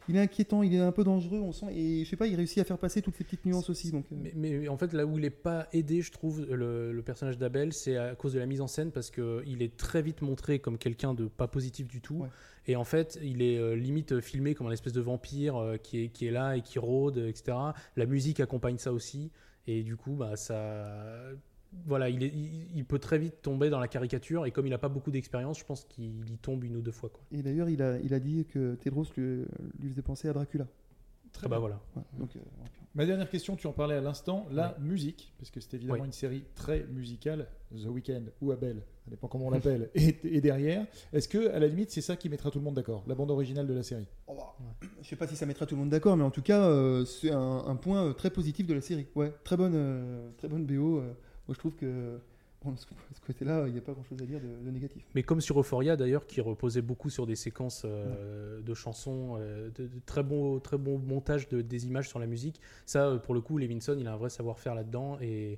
il 0.09 0.17
est 0.17 0.19
inquiétant, 0.19 0.61
il 0.61 0.73
est 0.75 0.79
un 0.79 0.91
peu 0.91 1.05
dangereux, 1.05 1.39
on 1.39 1.53
sent, 1.53 1.67
et 1.73 2.03
je 2.03 2.09
sais 2.09 2.17
pas, 2.17 2.27
il 2.27 2.35
réussit 2.35 2.57
à 2.57 2.65
faire 2.65 2.77
passer 2.77 3.01
toutes 3.01 3.15
ces 3.15 3.23
petites 3.23 3.45
nuances 3.45 3.69
aussi. 3.69 3.91
Donc, 3.91 4.05
euh, 4.11 4.15
Mais, 4.21 4.33
mais 4.35 4.67
en 4.67 4.77
fait, 4.77 4.91
là 4.91 5.05
où 5.05 5.17
il 5.17 5.21
n'est 5.21 5.29
pas 5.29 5.67
aidé, 5.71 6.01
je 6.01 6.11
trouve, 6.11 6.45
le, 6.45 6.91
le 6.91 7.01
personnage 7.01 7.37
d'Abel, 7.37 7.71
c'est 7.71 7.95
à 7.95 8.15
cause 8.15 8.33
de 8.33 8.39
la 8.39 8.45
mise 8.45 8.59
en 8.59 8.67
scène 8.67 8.91
parce 8.91 9.09
qu'il 9.09 9.61
est 9.61 9.77
très 9.77 10.01
vite 10.01 10.21
montré 10.21 10.59
comme 10.59 10.77
quelqu'un 10.77 11.13
de 11.13 11.27
pas 11.27 11.47
positif 11.47 11.87
du 11.87 12.01
tout. 12.01 12.25
Et 12.67 12.75
en 12.75 12.83
fait, 12.83 13.17
il 13.23 13.41
est 13.41 13.57
euh, 13.57 13.75
limite 13.75 14.19
filmé 14.19 14.53
comme 14.53 14.67
un 14.67 14.71
espèce 14.71 14.93
de 14.93 15.01
vampire 15.01 15.77
qui, 15.81 16.03
est, 16.03 16.09
qui 16.09 16.27
est 16.27 16.31
là 16.31 16.57
et 16.57 16.61
qui 16.61 16.77
rôde, 16.77 17.17
etc. 17.17 17.57
La 17.95 18.05
musique 18.05 18.41
accompagne 18.41 18.77
ça 18.77 18.91
aussi. 18.91 19.31
Et 19.65 19.83
du 19.83 19.95
coup, 19.95 20.15
bah, 20.15 20.35
ça. 20.35 21.31
Voilà, 21.85 22.09
il, 22.09 22.23
est- 22.23 22.31
il, 22.33 22.67
il 22.77 22.85
peut 22.85 22.99
très 22.99 23.17
vite 23.19 23.41
tomber 23.41 23.69
dans 23.69 23.79
la 23.79 23.87
caricature. 23.87 24.45
Et 24.45 24.51
comme 24.51 24.65
il 24.67 24.71
n'a 24.71 24.77
pas 24.77 24.89
beaucoup 24.89 25.11
d'expérience, 25.11 25.59
je 25.59 25.65
pense 25.65 25.85
qu'il 25.85 26.29
y 26.29 26.37
tombe 26.37 26.63
une 26.63 26.75
ou 26.77 26.81
deux 26.81 26.91
fois. 26.91 27.09
Quoi. 27.09 27.21
Et 27.31 27.41
d'ailleurs, 27.43 27.69
il 27.69 27.81
a, 27.81 27.99
il 27.99 28.13
a 28.13 28.19
dit 28.19 28.45
que 28.45 28.75
Tedros 28.75 29.05
lui, 29.17 29.45
lui 29.79 29.89
faisait 29.89 30.01
penser 30.01 30.27
à 30.27 30.33
Dracula. 30.33 30.67
Très 31.31 31.45
Ah 31.45 31.49
bah 31.49 31.55
bien. 31.57 31.59
voilà. 31.59 31.81
Ouais, 31.95 32.01
donc, 32.17 32.35
euh, 32.35 32.39
Ma 32.95 33.05
dernière 33.05 33.29
question, 33.29 33.55
tu 33.55 33.67
en 33.67 33.71
parlais 33.71 33.93
à 33.93 34.01
l'instant, 34.01 34.47
la 34.51 34.75
musique, 34.79 35.31
parce 35.37 35.51
que 35.51 35.59
c'est 35.59 35.75
évidemment 35.75 35.99
Oui. 35.99 36.07
une 36.07 36.11
série 36.11 36.43
très 36.55 36.85
musicale, 36.87 37.47
The 37.71 37.85
Weeknd 37.85 38.23
ou 38.41 38.51
Abel, 38.51 38.77
ça 39.05 39.11
dépend 39.11 39.27
comment 39.27 39.45
on 39.45 39.49
l'appelle, 39.51 39.91
et, 39.95 40.17
et 40.23 40.41
derrière, 40.41 40.87
est-ce 41.13 41.27
que 41.27 41.49
à 41.53 41.59
la 41.59 41.67
limite 41.67 41.91
c'est 41.91 42.01
ça 42.01 42.15
qui 42.15 42.29
mettra 42.29 42.49
tout 42.49 42.57
le 42.57 42.65
monde 42.65 42.73
d'accord, 42.73 43.03
la 43.05 43.13
bande 43.13 43.29
originale 43.29 43.67
de 43.67 43.75
la 43.75 43.83
série? 43.83 44.07
Je 45.03 45.07
sais 45.07 45.15
pas 45.15 45.27
si 45.27 45.35
ça 45.35 45.45
mettra 45.45 45.67
tout 45.67 45.75
le 45.75 45.81
monde 45.81 45.91
d'accord, 45.91 46.17
mais 46.17 46.23
en 46.23 46.31
tout 46.31 46.41
cas, 46.41 46.63
euh, 46.67 47.05
c'est 47.05 47.29
un, 47.31 47.63
un 47.67 47.75
point 47.75 48.07
euh, 48.07 48.13
très 48.13 48.31
positif 48.31 48.65
de 48.65 48.73
la 48.73 48.81
série. 48.81 49.05
Ouais, 49.15 49.31
très 49.43 49.55
bonne, 49.55 49.73
euh, 49.75 50.31
très 50.37 50.47
bonne 50.47 50.65
BO. 50.65 51.03
Moi, 51.49 51.55
je 51.55 51.59
trouve 51.61 51.73
que 51.73 52.19
bon, 52.63 52.75
ce, 52.77 52.85
côté-là, 53.25 53.63
il 53.65 53.73
n'y 53.73 53.79
a 53.79 53.81
pas 53.81 53.93
grand-chose 53.93 54.21
à 54.21 54.25
dire 54.27 54.39
de, 54.39 54.69
négatif. 54.69 55.03
Mais 55.15 55.23
comme 55.23 55.41
sur 55.41 55.59
Euphoria 55.59 55.95
d'ailleurs, 55.95 56.27
qui 56.27 56.41
reposait 56.41 56.83
beaucoup 56.83 57.09
sur 57.09 57.25
des 57.25 57.35
séquences 57.35 57.81
euh, 57.85 58.61
de 58.61 58.73
chansons, 58.75 59.35
euh, 59.39 59.71
de, 59.75 59.89
très 60.05 60.21
bon, 60.21 60.59
très 60.59 60.77
bon 60.77 60.99
montage 60.99 61.49
de, 61.49 61.61
des 61.61 61.87
images 61.87 62.07
sur 62.07 62.19
la 62.19 62.27
musique. 62.27 62.61
Ça, 62.85 63.07
euh, 63.07 63.17
pour 63.17 63.33
le 63.33 63.41
coup, 63.41 63.57
Levinson, 63.57 63.97
il 63.97 64.07
a 64.07 64.13
un 64.13 64.17
vrai 64.17 64.29
savoir-faire 64.29 64.75
là-dedans 64.75 65.17
et 65.21 65.57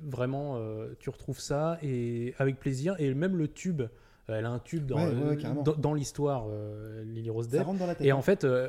vraiment, 0.00 0.62
tu 1.00 1.10
retrouves 1.10 1.40
ça 1.40 1.76
et 1.82 2.34
avec 2.38 2.60
plaisir. 2.60 2.94
Et 3.00 3.12
même 3.14 3.36
le 3.36 3.48
tube, 3.48 3.82
elle 4.28 4.46
a 4.46 4.50
un 4.50 4.58
tube 4.58 4.86
dans, 4.86 4.96
Ouais, 4.96 5.04
ouais, 5.06 5.12
euh, 5.14 5.28
ouais, 5.30 5.36
carrément. 5.36 5.62
dans, 5.62 5.74
dans 5.74 5.94
l'histoire, 5.94 6.46
euh, 6.48 7.02
Lily 7.04 7.30
Rose 7.30 7.48
Ça 7.50 7.58
Depp. 7.58 7.66
rentre 7.66 7.78
dans 7.80 7.86
la 7.86 7.94
tête, 7.94 8.06
Et 8.06 8.10
hein. 8.10 8.16
en 8.16 8.22
fait, 8.22 8.44
euh, 8.44 8.68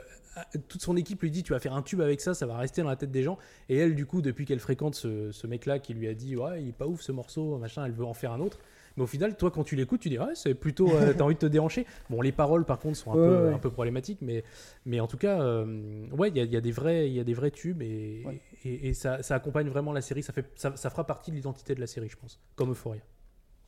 toute 0.67 0.81
son 0.81 0.97
équipe 0.97 1.21
lui 1.21 1.29
dit 1.31 1.43
tu 1.43 1.53
vas 1.53 1.59
faire 1.59 1.73
un 1.75 1.81
tube 1.83 2.01
avec 2.01 2.21
ça, 2.21 2.33
ça 2.33 2.45
va 2.47 2.57
rester 2.57 2.81
dans 2.81 2.89
la 2.89 2.95
tête 2.95 3.11
des 3.11 3.23
gens. 3.23 3.37
Et 3.69 3.77
elle, 3.77 3.95
du 3.95 4.05
coup, 4.05 4.21
depuis 4.21 4.45
qu'elle 4.45 4.59
fréquente 4.59 4.95
ce, 4.95 5.31
ce 5.31 5.47
mec-là 5.47 5.79
qui 5.79 5.93
lui 5.93 6.07
a 6.07 6.13
dit 6.13 6.35
ouais, 6.35 6.61
il 6.63 6.69
est 6.69 6.73
pas 6.73 6.87
ouf 6.87 7.01
ce 7.01 7.11
morceau, 7.11 7.57
machin, 7.57 7.85
elle 7.85 7.91
veut 7.91 8.05
en 8.05 8.13
faire 8.13 8.31
un 8.31 8.39
autre. 8.39 8.59
Mais 8.95 9.01
au 9.03 9.07
final, 9.07 9.35
toi, 9.35 9.49
quand 9.49 9.63
tu 9.63 9.75
l'écoutes, 9.75 10.01
tu 10.01 10.09
dis 10.09 10.19
ouais, 10.19 10.35
c'est 10.35 10.53
plutôt, 10.53 10.87
euh, 10.91 11.13
t'as 11.17 11.23
envie 11.23 11.33
de 11.33 11.39
te 11.39 11.45
déhancher. 11.47 11.85
Bon, 12.11 12.21
les 12.21 12.31
paroles, 12.31 12.63
par 12.63 12.77
contre, 12.79 12.95
sont 12.97 13.11
un, 13.11 13.15
Ouais, 13.15 13.27
peu, 13.27 13.47
ouais. 13.47 13.53
un 13.53 13.57
peu 13.57 13.71
problématiques, 13.71 14.19
mais, 14.21 14.43
mais 14.85 14.99
en 14.99 15.07
tout 15.07 15.17
cas, 15.17 15.41
euh, 15.41 16.05
ouais, 16.11 16.29
il 16.29 16.37
y 16.37 16.39
a, 16.39 16.43
il 16.43 16.51
y 16.53 16.57
a 16.57 16.61
des 16.61 16.71
vrais, 16.71 17.09
y 17.09 17.19
a 17.19 17.23
des 17.23 17.33
vrais 17.33 17.49
tubes 17.49 17.81
et, 17.81 18.23
et, 18.63 18.89
et 18.89 18.93
ça, 18.93 19.23
ça 19.23 19.33
accompagne 19.35 19.67
vraiment 19.67 19.93
la 19.93 20.01
série. 20.01 20.21
Ça 20.21 20.31
fait, 20.31 20.45
ça, 20.55 20.75
ça 20.75 20.91
fera 20.91 21.05
partie 21.07 21.31
de 21.31 21.35
l'identité 21.35 21.73
de 21.73 21.79
la 21.79 21.87
série, 21.87 22.07
je 22.09 22.17
pense, 22.17 22.39
comme 22.55 22.69
Euphoria. 22.71 23.01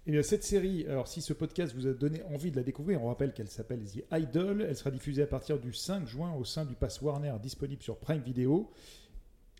Eh 0.08 0.12
bien, 0.12 0.22
cette 0.22 0.44
série, 0.44 0.86
alors 0.86 1.08
si 1.08 1.22
ce 1.22 1.34
podcast 1.34 1.74
vous 1.76 1.88
a 1.88 1.94
donné 1.94 2.22
envie 2.32 2.52
de 2.52 2.56
la 2.56 2.62
découvrir, 2.64 3.02
on 3.04 3.08
rappelle 3.08 3.34
qu'elle 3.34 3.48
s'appelle 3.48 3.80
The 3.86 4.04
Idol. 4.14 4.62
Elle 4.62 4.76
sera 4.76 4.92
diffusée 4.92 5.24
à 5.24 5.28
partir 5.28 5.58
du 5.60 5.74
5 5.74 6.08
juin 6.08 6.34
au 6.36 6.44
sein 6.46 6.64
du 6.64 6.76
Pass 6.76 7.02
Warner 7.02 7.34
disponible 7.42 7.82
sur 7.82 7.98
Prime 7.98 8.22
Video. 8.22 8.70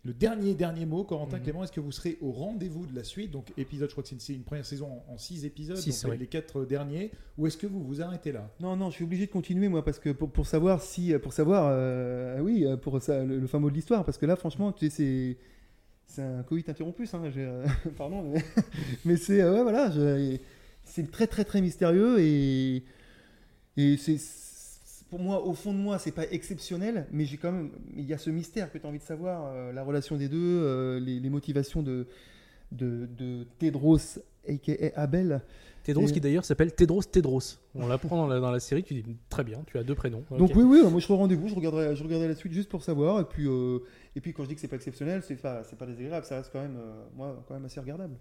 Le 0.04 0.14
dernier, 0.14 0.54
dernier 0.54 0.86
mot, 0.86 1.02
Corentin 1.02 1.38
Mhm. 1.38 1.42
Clément, 1.42 1.64
est-ce 1.64 1.72
que 1.72 1.80
vous 1.80 1.90
serez 1.90 2.16
au 2.20 2.30
rendez-vous 2.30 2.86
de 2.86 2.94
la 2.94 3.02
suite? 3.02 3.32
Donc, 3.32 3.52
épisode, 3.56 3.88
je 3.88 3.94
crois 3.94 4.04
que 4.04 4.08
c'est 4.16 4.34
une, 4.34 4.44
première 4.44 4.64
saison 4.64 4.88
en 5.08 5.18
6 5.18 5.44
épisodes, 5.44 5.76
Six, 5.78 6.00
donc 6.04 6.12
oui. 6.12 6.18
les 6.18 6.28
4 6.28 6.64
derniers, 6.64 7.10
ou 7.38 7.48
est-ce 7.48 7.56
que 7.56 7.66
vous 7.66 7.82
vous 7.82 8.00
arrêtez 8.00 8.30
là? 8.30 8.48
Non, 8.60 8.76
non, 8.76 8.90
je 8.90 8.94
suis 8.94 9.04
obligé 9.04 9.26
de 9.26 9.32
continuer 9.32 9.66
moi 9.68 9.84
parce 9.84 9.98
que 9.98 10.10
pour, 10.10 10.30
pour 10.30 10.46
savoir 10.46 10.80
si, 10.80 11.12
pour 11.18 11.32
savoir, 11.32 11.70
euh, 11.72 12.38
oui, 12.38 12.64
pour 12.82 13.02
ça, 13.02 13.24
le, 13.24 13.40
le 13.40 13.46
fin 13.48 13.58
mot 13.58 13.68
de 13.68 13.74
l'histoire, 13.74 14.04
parce 14.04 14.16
que 14.16 14.26
là, 14.26 14.36
franchement, 14.36 14.70
tu 14.70 14.88
sais, 14.88 14.96
c'est 14.96 15.38
c'est 16.06 16.22
un 16.22 16.42
coït 16.42 16.68
interrompus, 16.68 17.12
hein, 17.14 17.22
euh, 17.36 17.66
pardon, 17.98 18.32
mais, 19.04 19.16
c'est 19.16 19.42
euh, 19.42 19.54
ouais, 19.54 19.62
voilà, 19.62 19.90
très 21.12 21.26
très 21.26 21.44
très 21.44 21.60
mystérieux 21.60 22.18
et 22.20 22.84
et 23.76 23.96
c'est 23.96 24.18
pour 25.10 25.20
moi, 25.20 25.44
au 25.44 25.52
fond 25.52 25.72
de 25.72 25.78
moi, 25.78 25.98
c'est 25.98 26.12
pas 26.12 26.24
exceptionnel, 26.32 27.06
mais 27.12 27.26
j'ai 27.26 27.36
quand 27.36 27.52
même, 27.52 27.70
il 27.94 28.04
y 28.04 28.12
a 28.12 28.18
ce 28.18 28.30
mystère 28.30 28.72
que 28.72 28.78
tu 28.78 28.86
as 28.86 28.88
envie 28.88 28.98
de 28.98 29.04
savoir, 29.04 29.46
euh, 29.46 29.72
la 29.72 29.84
relation 29.84 30.16
des 30.16 30.28
deux, 30.28 30.98
les, 30.98 31.20
les 31.20 31.30
motivations 31.30 31.82
de 31.82 32.06
de, 32.72 33.08
de 33.18 33.46
Tedros, 33.58 34.18
aka 34.48 34.72
Abel. 34.96 35.40
Tedros 35.86 36.06
qui 36.06 36.20
d'ailleurs 36.20 36.44
s'appelle 36.44 36.74
Tedros 36.74 37.04
Tedros. 37.04 37.40
On 37.74 37.86
l'apprend 37.86 38.16
dans 38.16 38.26
la, 38.26 38.40
dans 38.40 38.50
la 38.50 38.58
série, 38.58 38.82
tu 38.82 38.94
dis 38.94 39.16
très 39.28 39.44
bien, 39.44 39.62
tu 39.66 39.78
as 39.78 39.84
deux 39.84 39.94
prénoms. 39.94 40.24
Donc 40.36 40.50
oui, 40.56 40.64
oui, 40.64 40.80
moi 40.82 40.98
je 40.98 41.04
serai 41.04 41.14
au 41.14 41.18
rendez-vous, 41.18 41.48
je 41.48 41.54
regarderai, 41.54 41.94
je 41.94 42.02
regarderai 42.02 42.28
la 42.28 42.34
suite 42.34 42.52
juste 42.52 42.68
pour 42.68 42.82
savoir. 42.82 43.20
Et 43.20 43.24
puis, 43.24 43.46
euh, 43.46 43.78
et 44.16 44.20
puis 44.20 44.32
quand 44.32 44.42
je 44.42 44.48
dis 44.48 44.54
que 44.56 44.60
c'est 44.60 44.68
pas 44.68 44.76
exceptionnel, 44.76 45.22
c'est 45.22 45.36
pas, 45.36 45.62
c'est 45.64 45.78
pas 45.78 45.86
désagréable, 45.86 46.26
ça 46.26 46.36
reste 46.36 46.50
quand 46.52 46.60
même, 46.60 46.76
euh, 46.76 47.02
moi, 47.16 47.44
quand 47.46 47.54
même 47.54 47.64
assez 47.64 47.78
regardable. 47.78 48.16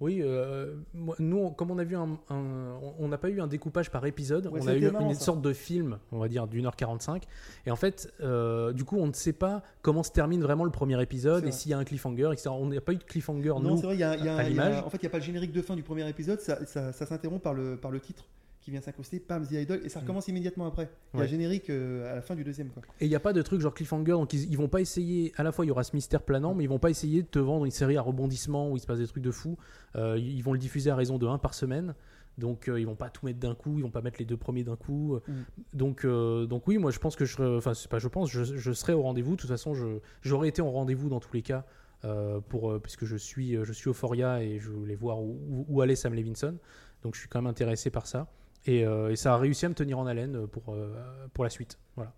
Oui, 0.00 0.20
euh, 0.22 0.74
nous, 1.18 1.38
on- 1.38 1.50
comme 1.50 1.70
on 1.70 1.78
a 1.78 1.84
vu 1.84 1.96
un, 1.96 2.18
un- 2.30 2.74
on- 2.98 3.08
n'a 3.08 3.18
pas 3.18 3.28
eu 3.28 3.40
un 3.40 3.46
découpage 3.46 3.90
par 3.90 4.04
épisode, 4.06 4.46
Ouais, 4.46 4.60
on 4.62 4.66
a 4.66 4.74
eu 4.74 4.90
marrant, 4.90 5.08
une 5.08 5.14
ça. 5.14 5.20
sorte 5.26 5.42
de 5.42 5.52
film, 5.52 5.98
on 6.12 6.18
va 6.18 6.28
dire 6.28 6.46
d'une 6.46 6.66
heure 6.66 6.76
45. 6.76 7.24
Et 7.66 7.70
en 7.70 7.76
fait, 7.76 8.12
euh, 8.20 8.72
du 8.72 8.84
coup, 8.84 8.96
on 8.98 9.06
ne 9.06 9.12
sait 9.12 9.32
pas 9.32 9.62
comment 9.82 10.02
se 10.02 10.10
termine 10.12 10.42
vraiment 10.42 10.64
le 10.64 10.70
premier 10.70 11.00
épisode 11.02 11.44
et 11.46 11.52
s'il 11.52 11.70
y 11.70 11.74
a 11.74 11.78
un 11.78 11.84
cliffhanger, 11.84 12.30
etc. 12.32 12.50
On 12.50 12.66
n'a 12.66 12.80
pas 12.80 12.92
eu 12.92 12.96
de 12.96 13.04
cliffhanger, 13.04 13.48
non, 13.48 13.60
nous, 13.60 13.76
c'est 13.76 13.86
vrai, 13.86 13.94
il 13.96 14.00
y 14.00 14.04
a, 14.04 14.16
y 14.16 14.28
a- 14.28 14.36
à 14.36 14.42
il 14.44 14.56
y 14.56 14.58
a- 14.60 14.64
l'image. 14.68 14.82
en 14.84 14.90
fait, 14.90 14.98
il 14.98 15.02
n'y 15.04 15.08
a 15.08 15.10
pas 15.10 15.18
le 15.18 15.24
générique 15.24 15.52
de 15.52 15.62
fin 15.62 15.76
du 15.76 15.82
premier 15.82 16.08
épisode, 16.08 16.40
ça, 16.40 16.64
ça, 16.66 16.92
ça 16.92 17.06
s'interrompt 17.06 17.42
par 17.42 17.54
le, 17.54 17.76
par 17.76 17.90
le 17.90 18.00
titre 18.00 18.24
qui 18.62 18.70
vient 18.70 18.80
s'incruster, 18.80 19.18
Pam 19.20 19.44
The 19.46 19.52
Idol, 19.52 19.80
et 19.84 19.88
ça 19.88 20.00
recommence 20.00 20.28
immédiatement 20.28 20.66
après. 20.66 20.88
Il 21.14 21.20
y 21.20 21.22
a 21.22 21.26
générique 21.26 21.68
euh, 21.68 22.10
à 22.12 22.14
la 22.14 22.22
fin 22.22 22.34
du 22.36 22.44
deuxième. 22.44 22.68
Quoi. 22.70 22.82
Et 23.00 23.06
il 23.06 23.08
n'y 23.08 23.14
a 23.16 23.20
pas 23.20 23.32
de 23.32 23.42
truc 23.42 23.60
genre 23.60 23.74
cliffhanger, 23.74 24.12
donc 24.12 24.32
ils, 24.32 24.50
ils 24.50 24.56
vont 24.56 24.68
pas 24.68 24.80
essayer, 24.80 25.32
à 25.36 25.42
la 25.42 25.50
fois 25.52 25.64
il 25.64 25.68
y 25.68 25.70
aura 25.72 25.82
ce 25.84 25.94
mystère 25.96 26.22
planant, 26.22 26.54
mais 26.54 26.64
ils 26.64 26.68
vont 26.68 26.78
pas 26.78 26.90
essayer 26.90 27.22
de 27.22 27.26
te 27.28 27.38
vendre 27.40 27.64
une 27.64 27.70
série 27.72 27.96
à 27.96 28.02
rebondissement 28.02 28.70
où 28.70 28.76
il 28.76 28.80
se 28.80 28.86
passe 28.86 28.98
des 29.00 29.06
trucs 29.06 29.22
de 29.24 29.30
fou. 29.32 29.58
Euh, 29.96 30.16
ils 30.18 30.42
vont 30.42 30.52
le 30.52 30.58
diffuser 30.60 30.90
à 30.90 30.96
raison 30.96 31.18
de 31.18 31.26
1 31.26 31.38
par 31.38 31.54
semaine, 31.54 31.94
donc 32.38 32.68
euh, 32.68 32.78
ils 32.80 32.86
vont 32.86 32.94
pas 32.94 33.10
tout 33.10 33.26
mettre 33.26 33.40
d'un 33.40 33.54
coup, 33.56 33.78
ils 33.78 33.82
vont 33.82 33.90
pas 33.90 34.00
mettre 34.00 34.18
les 34.20 34.24
deux 34.24 34.36
premiers 34.36 34.62
d'un 34.64 34.76
coup. 34.76 35.18
Mm. 35.26 35.32
Donc, 35.74 36.04
euh, 36.04 36.46
donc 36.46 36.66
oui, 36.68 36.78
moi 36.78 36.90
je 36.92 36.98
pense 37.00 37.16
que 37.16 37.24
je 37.24 37.56
enfin 37.58 37.74
c'est 37.74 37.90
pas 37.90 37.98
je 37.98 38.08
pense, 38.08 38.30
je, 38.30 38.44
je 38.44 38.72
serai 38.72 38.92
au 38.92 39.02
rendez-vous. 39.02 39.32
De 39.32 39.40
toute 39.40 39.50
façon, 39.50 39.74
je- 39.74 39.98
j'aurais 40.22 40.48
été 40.48 40.62
au 40.62 40.70
rendez-vous 40.70 41.08
dans 41.08 41.20
tous 41.20 41.34
les 41.34 41.42
cas, 41.42 41.66
euh, 42.04 42.40
pour, 42.40 42.70
euh, 42.70 42.78
puisque 42.78 43.04
je 43.04 43.16
suis, 43.16 43.56
euh, 43.56 43.64
je 43.64 43.72
suis 43.72 43.90
Euphoria 43.90 44.42
et 44.42 44.58
je 44.60 44.70
voulais 44.70 44.94
voir 44.96 45.20
où, 45.20 45.38
où- 45.48 45.66
où 45.68 45.80
allait 45.82 45.96
Sam 45.96 46.14
Levinson. 46.14 46.56
Donc 47.02 47.14
je 47.16 47.20
suis 47.20 47.28
quand 47.28 47.40
même 47.42 47.50
intéressé 47.50 47.90
par 47.90 48.06
ça. 48.06 48.28
Et, 48.66 48.84
euh, 48.86 49.10
et 49.10 49.16
ça 49.16 49.34
a 49.34 49.38
réussi 49.38 49.66
à 49.66 49.68
me 49.68 49.74
tenir 49.74 49.98
en 49.98 50.06
haleine 50.06 50.46
pour, 50.46 50.74
euh, 50.74 50.94
pour 51.34 51.44
la 51.44 51.50
suite. 51.50 51.78
Voilà. 51.96 52.12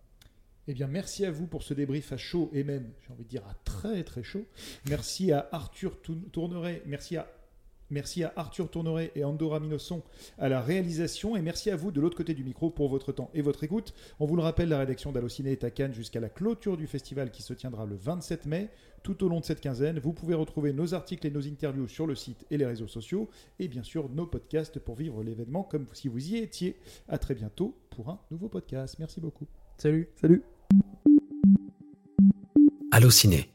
Eh 0.66 0.74
bien, 0.74 0.86
merci 0.86 1.24
à 1.26 1.30
vous 1.30 1.46
pour 1.46 1.62
ce 1.62 1.74
débrief 1.74 2.12
à 2.12 2.16
chaud 2.16 2.50
et 2.52 2.64
même, 2.64 2.90
j'ai 3.06 3.12
envie 3.12 3.24
de 3.24 3.28
dire, 3.28 3.46
à 3.46 3.54
très 3.64 4.02
très 4.04 4.22
chaud. 4.22 4.46
Merci 4.88 5.30
à 5.32 5.48
Arthur 5.52 6.00
Tour- 6.00 6.16
Tourneret, 6.32 6.82
merci 6.86 7.16
à, 7.16 7.26
merci 7.94 8.24
à 8.24 8.32
Arthur 8.36 8.68
Tourneret 8.68 9.12
et 9.14 9.24
Andorra 9.24 9.60
Minosson 9.60 10.02
à 10.36 10.48
la 10.48 10.60
réalisation 10.60 11.36
et 11.36 11.40
merci 11.40 11.70
à 11.70 11.76
vous 11.76 11.92
de 11.92 12.00
l'autre 12.00 12.16
côté 12.16 12.34
du 12.34 12.44
micro 12.44 12.68
pour 12.68 12.88
votre 12.88 13.12
temps 13.12 13.30
et 13.32 13.40
votre 13.40 13.64
écoute. 13.64 13.94
On 14.20 14.26
vous 14.26 14.36
le 14.36 14.42
rappelle, 14.42 14.68
la 14.68 14.78
rédaction 14.78 15.12
d'Allociné 15.12 15.52
est 15.52 15.64
à 15.64 15.70
Cannes 15.70 15.94
jusqu'à 15.94 16.20
la 16.20 16.28
clôture 16.28 16.76
du 16.76 16.86
festival 16.86 17.30
qui 17.30 17.42
se 17.42 17.54
tiendra 17.54 17.86
le 17.86 17.96
27 17.96 18.46
mai. 18.46 18.68
Tout 19.02 19.22
au 19.24 19.28
long 19.28 19.40
de 19.40 19.44
cette 19.44 19.60
quinzaine, 19.60 19.98
vous 19.98 20.12
pouvez 20.12 20.34
retrouver 20.34 20.72
nos 20.72 20.94
articles 20.94 21.26
et 21.26 21.30
nos 21.30 21.46
interviews 21.46 21.88
sur 21.88 22.06
le 22.06 22.14
site 22.14 22.46
et 22.50 22.56
les 22.56 22.66
réseaux 22.66 22.88
sociaux 22.88 23.30
et 23.58 23.68
bien 23.68 23.82
sûr 23.82 24.08
nos 24.08 24.26
podcasts 24.26 24.78
pour 24.78 24.96
vivre 24.96 25.22
l'événement 25.22 25.62
comme 25.62 25.86
si 25.92 26.09
vous 26.09 26.33
y 26.33 26.37
étiez. 26.38 26.76
À 27.09 27.18
très 27.18 27.35
bientôt 27.35 27.76
pour 27.90 28.09
un 28.09 28.18
nouveau 28.30 28.48
podcast. 28.48 28.96
Merci 28.98 29.20
beaucoup. 29.20 29.46
Salut. 29.78 30.09
Salut. 30.20 30.42
Allociné, 32.90 33.50